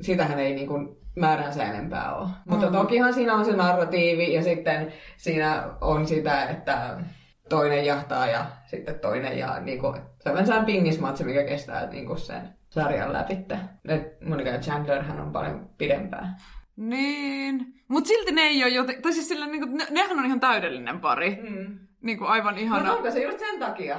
sitähän 0.00 0.38
ei 0.38 0.54
niin 0.54 0.68
kuin 0.68 0.88
määränsä 1.16 1.64
enempää 1.64 2.14
ole. 2.14 2.28
Mutta 2.44 2.66
Mm. 2.66 2.72
tokihan 2.72 3.14
siinä 3.14 3.34
on 3.34 3.44
se 3.44 3.56
narratiivi 3.56 4.32
ja 4.32 4.42
sitten 4.42 4.92
siinä 5.16 5.64
on 5.80 6.06
sitä, 6.06 6.44
että 6.44 6.96
toinen 7.48 7.86
jahtaa 7.86 8.26
ja 8.26 8.46
sitten 8.66 8.98
toinen 9.00 9.38
ja 9.38 9.60
niin 9.60 9.78
kuin, 9.78 10.00
se 10.44 10.54
on 10.54 10.64
pingismatsi, 10.64 11.24
mikä 11.24 11.44
kestää 11.44 11.86
niin 11.86 12.06
kuin 12.06 12.18
sen 12.18 12.48
sarjan 12.68 13.12
läpi. 13.12 13.38
Et 13.88 14.20
Monica 14.20 14.50
ja 14.50 14.58
Chandlerhän 14.58 15.20
on 15.20 15.32
paljon 15.32 15.68
pidempää. 15.78 16.34
Niin. 16.76 17.66
Mut 17.88 18.06
silti 18.06 18.32
ne 18.32 18.42
ei 18.42 18.64
ole 18.64 18.72
joten... 18.72 19.02
Tai 19.02 19.12
siis 19.12 19.28
sillä, 19.28 19.46
niinku, 19.46 19.76
ne, 19.76 19.86
nehän 19.90 20.18
on 20.18 20.26
ihan 20.26 20.40
täydellinen 20.40 21.00
pari. 21.00 21.38
Mm. 21.50 21.78
Niinku 22.00 22.24
aivan 22.24 22.58
ihana. 22.58 22.80
Mutta 22.80 22.96
onko 22.96 23.10
se 23.10 23.22
just 23.22 23.38
sen 23.38 23.60
takia? 23.60 23.96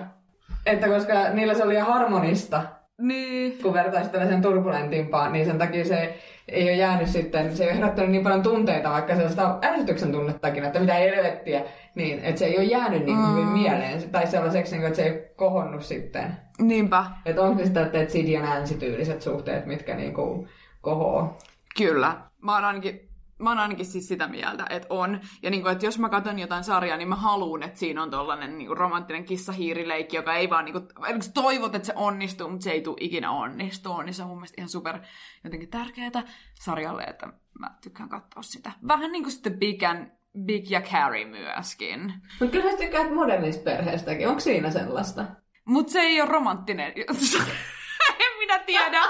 Että 0.66 0.88
koska 0.88 1.14
niillä 1.30 1.54
se 1.54 1.64
oli 1.64 1.76
harmonista, 1.76 2.64
Niin. 3.02 3.58
kun 3.64 3.74
vertaisi 3.74 4.10
tällaisen 4.10 4.42
turbulentimpaan, 4.42 5.34
niin 5.34 5.46
sen 5.46 5.58
takia 5.58 5.86
se 5.86 6.20
ei 6.48 6.64
ole 6.64 6.72
jäänyt 6.76 7.08
sitten, 7.10 7.58
se 7.58 7.64
ei 7.64 7.70
ole 7.70 7.78
herättänyt 7.78 8.12
niin 8.12 8.24
paljon 8.24 8.44
tunteita, 8.44 8.90
vaikka 8.90 9.16
sellaista 9.16 9.60
ärsytyksen 9.64 10.12
tunnettakin, 10.12 10.64
että 10.66 10.80
mitä 10.80 10.94
helvettiä, 10.94 11.62
niin 11.96 12.20
että 12.20 12.40
se 12.40 12.46
ei 12.46 12.58
ole 12.58 12.64
jäänyt 12.66 13.06
niin 13.06 13.32
hyvin 13.32 13.46
Mm. 13.46 13.52
mieleen, 13.52 14.10
tai 14.10 14.28
sellaiseksi, 14.28 14.76
niin 14.76 14.86
että 14.88 14.96
se 14.96 15.04
ei 15.04 15.12
ole 15.12 15.32
kohonnut 15.36 15.84
sitten. 15.84 16.38
Niinpä. 16.60 17.06
Että 17.26 17.42
onko 17.42 17.60
se 17.60 17.66
sitä, 17.66 17.82
että 17.82 18.12
Sid 18.12 18.28
ja 18.28 18.42
Nancy 18.42 18.74
tyyliset 18.74 19.22
suhteet, 19.22 19.66
mitkä 19.66 19.96
niinku 19.96 20.48
kohoo. 20.82 21.38
Kyllä. 21.78 22.16
Mä 22.42 22.54
oon 22.56 22.66
ainakin, 22.66 23.10
mä 23.39 23.50
oon 23.50 23.60
ainakin 23.60 23.86
siis 23.86 24.08
sitä 24.08 24.28
mieltä, 24.28 24.65
että 24.69 24.88
on. 24.89 25.21
Ja 25.41 25.50
niin 25.50 25.62
kuin, 25.62 25.71
että 25.71 25.86
jos 25.86 26.00
mä 26.00 26.10
katson 26.10 26.39
jotain 26.39 26.63
sarjaa, 26.63 26.98
niin 26.98 27.10
mä 27.10 27.15
haluan, 27.15 27.63
että 27.63 27.80
siinä 27.80 28.04
on 28.04 28.12
tollanen 28.12 28.58
niin 28.58 28.67
kuin 28.67 28.78
romanttinen 28.78 29.26
kissahiirileikki, 29.26 30.15
joka 30.15 30.36
ei 30.36 30.50
vaan 30.50 30.65
niin 30.65 30.74
kuin, 30.74 30.88
toivot, 31.34 31.76
että 31.76 31.86
se 31.86 31.93
onnistuu, 31.95 32.50
mutta 32.50 32.63
se 32.63 32.71
ei 32.71 32.82
tule 32.82 32.98
ikinä 33.00 33.32
onnistuu. 33.32 34.02
Niin 34.02 34.13
se 34.13 34.24
on 34.24 34.30
mun 34.30 34.38
mielestä 34.38 34.62
ihan 34.62 34.69
super 34.69 35.00
jotenkin 35.43 35.69
tärkeää 35.69 36.24
sarjalle, 36.54 37.04
että 37.04 37.28
mä 37.60 37.71
tykkään 37.84 38.10
katsoa 38.10 38.43
sitä. 38.43 38.71
Vähän 38.88 39.12
niin 39.12 39.24
kuin 39.24 39.32
sitten 39.32 39.60
Big, 39.60 39.84
and, 39.84 40.12
Big 40.45 40.71
ja 40.71 40.82
Carrie 40.82 41.26
myöskin. 41.26 42.13
Mutta 42.39 42.52
kyllä 42.58 42.71
sä 42.71 42.78
tykkäät 42.78 43.13
modernista 43.13 43.63
perheestäkin, 43.63 44.28
onko 44.28 44.39
siinä 44.39 44.71
sellaista? 44.71 45.26
Mutta 45.65 45.91
se 45.91 46.00
ei 46.00 46.21
ole 46.21 46.30
romanttinen. 46.30 46.93
en 48.19 48.38
minä 48.39 48.60
tiedä. 48.60 49.02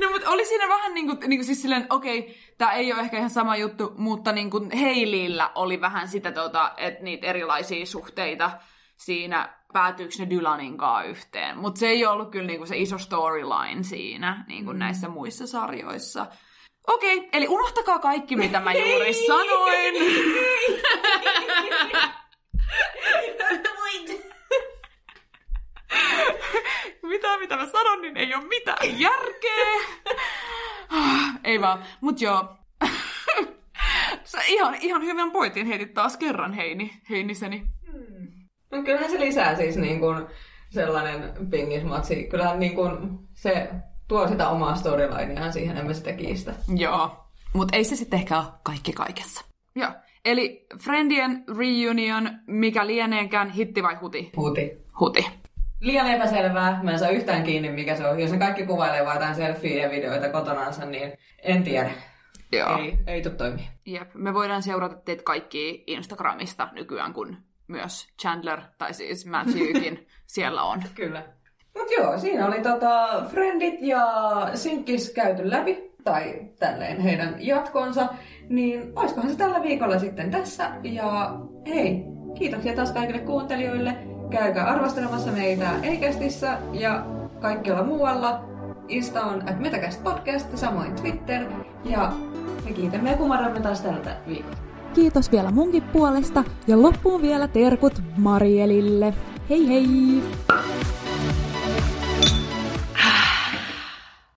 No, 0.00 0.10
mutta 0.10 0.30
oli 0.30 0.44
siinä 0.44 0.68
vähän 0.68 0.94
niin 0.94 1.06
kuin, 1.06 1.18
niin 1.26 1.38
kuin 1.38 1.46
siis 1.46 1.62
silleen, 1.62 1.86
okei, 1.90 2.18
okay, 2.18 2.32
tämä 2.58 2.72
ei 2.72 2.92
ole 2.92 3.00
ehkä 3.00 3.16
ihan 3.16 3.30
sama 3.30 3.56
juttu, 3.56 3.92
mutta 3.96 4.32
niin 4.32 4.50
kuin 4.50 4.70
Heilillä 4.70 5.50
oli 5.54 5.80
vähän 5.80 6.08
sitä, 6.08 6.32
tota, 6.32 6.72
että 6.76 7.02
niitä 7.02 7.26
erilaisia 7.26 7.86
suhteita 7.86 8.50
siinä, 8.96 9.58
päätyykö 9.72 10.14
ne 10.18 10.30
Dylanin 10.30 10.78
kanssa 10.78 11.02
yhteen. 11.02 11.58
Mutta 11.58 11.78
se 11.78 11.88
ei 11.88 12.06
ollut 12.06 12.30
kyllä 12.30 12.46
niin 12.46 12.58
kuin 12.58 12.68
se 12.68 12.76
iso 12.76 12.98
storyline 12.98 13.82
siinä, 13.82 14.44
niin 14.48 14.64
kuin 14.64 14.78
näissä 14.78 15.08
muissa 15.08 15.46
sarjoissa. 15.46 16.26
Okei, 16.86 17.16
okay, 17.16 17.28
eli 17.32 17.48
unohtakaa 17.48 17.98
kaikki, 17.98 18.36
mitä 18.36 18.60
mä 18.60 18.72
juuri 18.72 19.26
sanoin. 19.26 19.94
mitä, 27.08 27.38
mitä 27.38 27.56
mä 27.56 27.66
sanon, 27.66 28.02
niin 28.02 28.16
ei 28.16 28.34
ole 28.34 28.44
mitään 28.44 29.00
järkeä. 29.00 29.98
ei 31.44 31.60
vaan, 31.60 31.84
mut 32.00 32.20
joo. 32.20 32.56
Sä 34.24 34.38
ihan, 34.46 34.74
ihan 34.80 35.02
hyvän 35.02 35.30
pointin 35.30 35.66
heitit 35.66 35.94
taas 35.94 36.16
kerran, 36.16 36.52
Heini, 36.52 36.92
Heiniseni. 37.10 37.62
No 38.70 38.82
kyllähän 38.82 39.10
se 39.10 39.20
lisää 39.20 39.56
siis 39.56 39.76
niin 39.76 40.00
kuin 40.00 40.26
sellainen 40.70 41.32
pingismatsi. 41.50 42.24
Kyllähän 42.24 42.60
niin 42.60 42.74
kuin 42.74 43.18
se 43.34 43.70
tuo 44.08 44.28
sitä 44.28 44.48
omaa 44.48 44.74
storylineaan 44.74 45.52
siihen, 45.52 45.76
en 45.76 45.86
mä 45.86 45.92
sitä 45.92 46.12
kiistä. 46.12 46.54
Joo, 46.76 47.24
mut 47.52 47.68
ei 47.72 47.84
se 47.84 47.96
sitten 47.96 48.18
ehkä 48.18 48.38
ole 48.38 48.46
kaikki 48.62 48.92
kaikessa. 48.92 49.44
Joo, 49.74 49.90
eli 50.24 50.66
Friendien 50.84 51.44
reunion, 51.58 52.30
mikä 52.46 52.86
lieneekään, 52.86 53.50
hitti 53.50 53.82
vai 53.82 53.94
huti? 53.94 54.30
Huuti. 54.36 54.70
Huti. 55.00 55.26
Liian 55.80 56.10
epäselvää, 56.10 56.80
mä 56.82 56.90
en 56.90 56.98
saa 56.98 57.08
yhtään 57.08 57.42
kiinni 57.42 57.70
mikä 57.70 57.96
se 57.96 58.06
on. 58.06 58.20
Jos 58.20 58.32
ne 58.32 58.38
kaikki 58.38 58.66
kuvailee 58.66 59.04
vaan 59.04 59.16
jotain 59.16 59.34
selfie 59.34 59.82
ja 59.82 59.90
videoita 59.90 60.28
kotonansa, 60.28 60.86
niin 60.86 61.12
en 61.42 61.62
tiedä. 61.62 61.90
Joo. 62.52 62.78
Ei, 62.78 62.98
ei 63.06 63.22
tuu 63.22 63.32
toimia. 63.32 63.64
Jep, 63.86 64.14
me 64.14 64.34
voidaan 64.34 64.62
seurata 64.62 64.96
teitä 64.96 65.22
kaikki 65.22 65.84
Instagramista 65.86 66.68
nykyään, 66.72 67.12
kun 67.12 67.36
myös 67.68 68.08
Chandler, 68.20 68.60
tai 68.78 68.94
siis 68.94 69.26
Matthewkin 69.26 70.06
siellä 70.26 70.62
on. 70.62 70.82
Kyllä. 70.94 71.22
Mut 71.78 71.90
joo, 71.98 72.18
siinä 72.18 72.46
oli 72.46 72.62
tota 72.62 73.24
Friendit 73.30 73.80
ja 73.80 74.06
Synkkis 74.54 75.10
käyty 75.10 75.50
läpi, 75.50 75.92
tai 76.04 76.40
tälleen 76.58 77.00
heidän 77.00 77.36
jatkonsa, 77.38 78.08
niin 78.48 78.92
oiskohan 78.96 79.30
se 79.30 79.36
tällä 79.36 79.62
viikolla 79.62 79.98
sitten 79.98 80.30
tässä. 80.30 80.70
Ja 80.82 81.36
hei, 81.68 82.04
kiitoksia 82.38 82.74
taas 82.74 82.92
kaikille 82.92 83.20
kuuntelijoille. 83.20 84.17
Käykää 84.30 84.66
arvostelemassa 84.66 85.32
meitä 85.32 85.70
Eikästissä 85.82 86.58
ja 86.72 87.06
kaikkialla 87.40 87.84
muualla. 87.84 88.44
Insta 88.88 89.24
on 89.24 89.48
at 89.48 89.58
Metacast 89.58 90.04
Podcast, 90.04 90.56
samoin 90.56 90.94
Twitter. 90.94 91.46
Ja 91.84 92.12
me 92.64 92.72
kiitämme 92.72 93.10
ja 93.10 93.16
kumarramme 93.16 93.60
taas 93.60 93.80
tältä 93.80 94.16
viikolla. 94.26 94.56
Kiitos 94.94 95.32
vielä 95.32 95.50
munkin 95.50 95.82
puolesta 95.82 96.44
ja 96.66 96.82
loppuun 96.82 97.22
vielä 97.22 97.48
terkut 97.48 98.02
Marielille. 98.16 99.14
Hei 99.50 99.68
hei! 99.68 100.22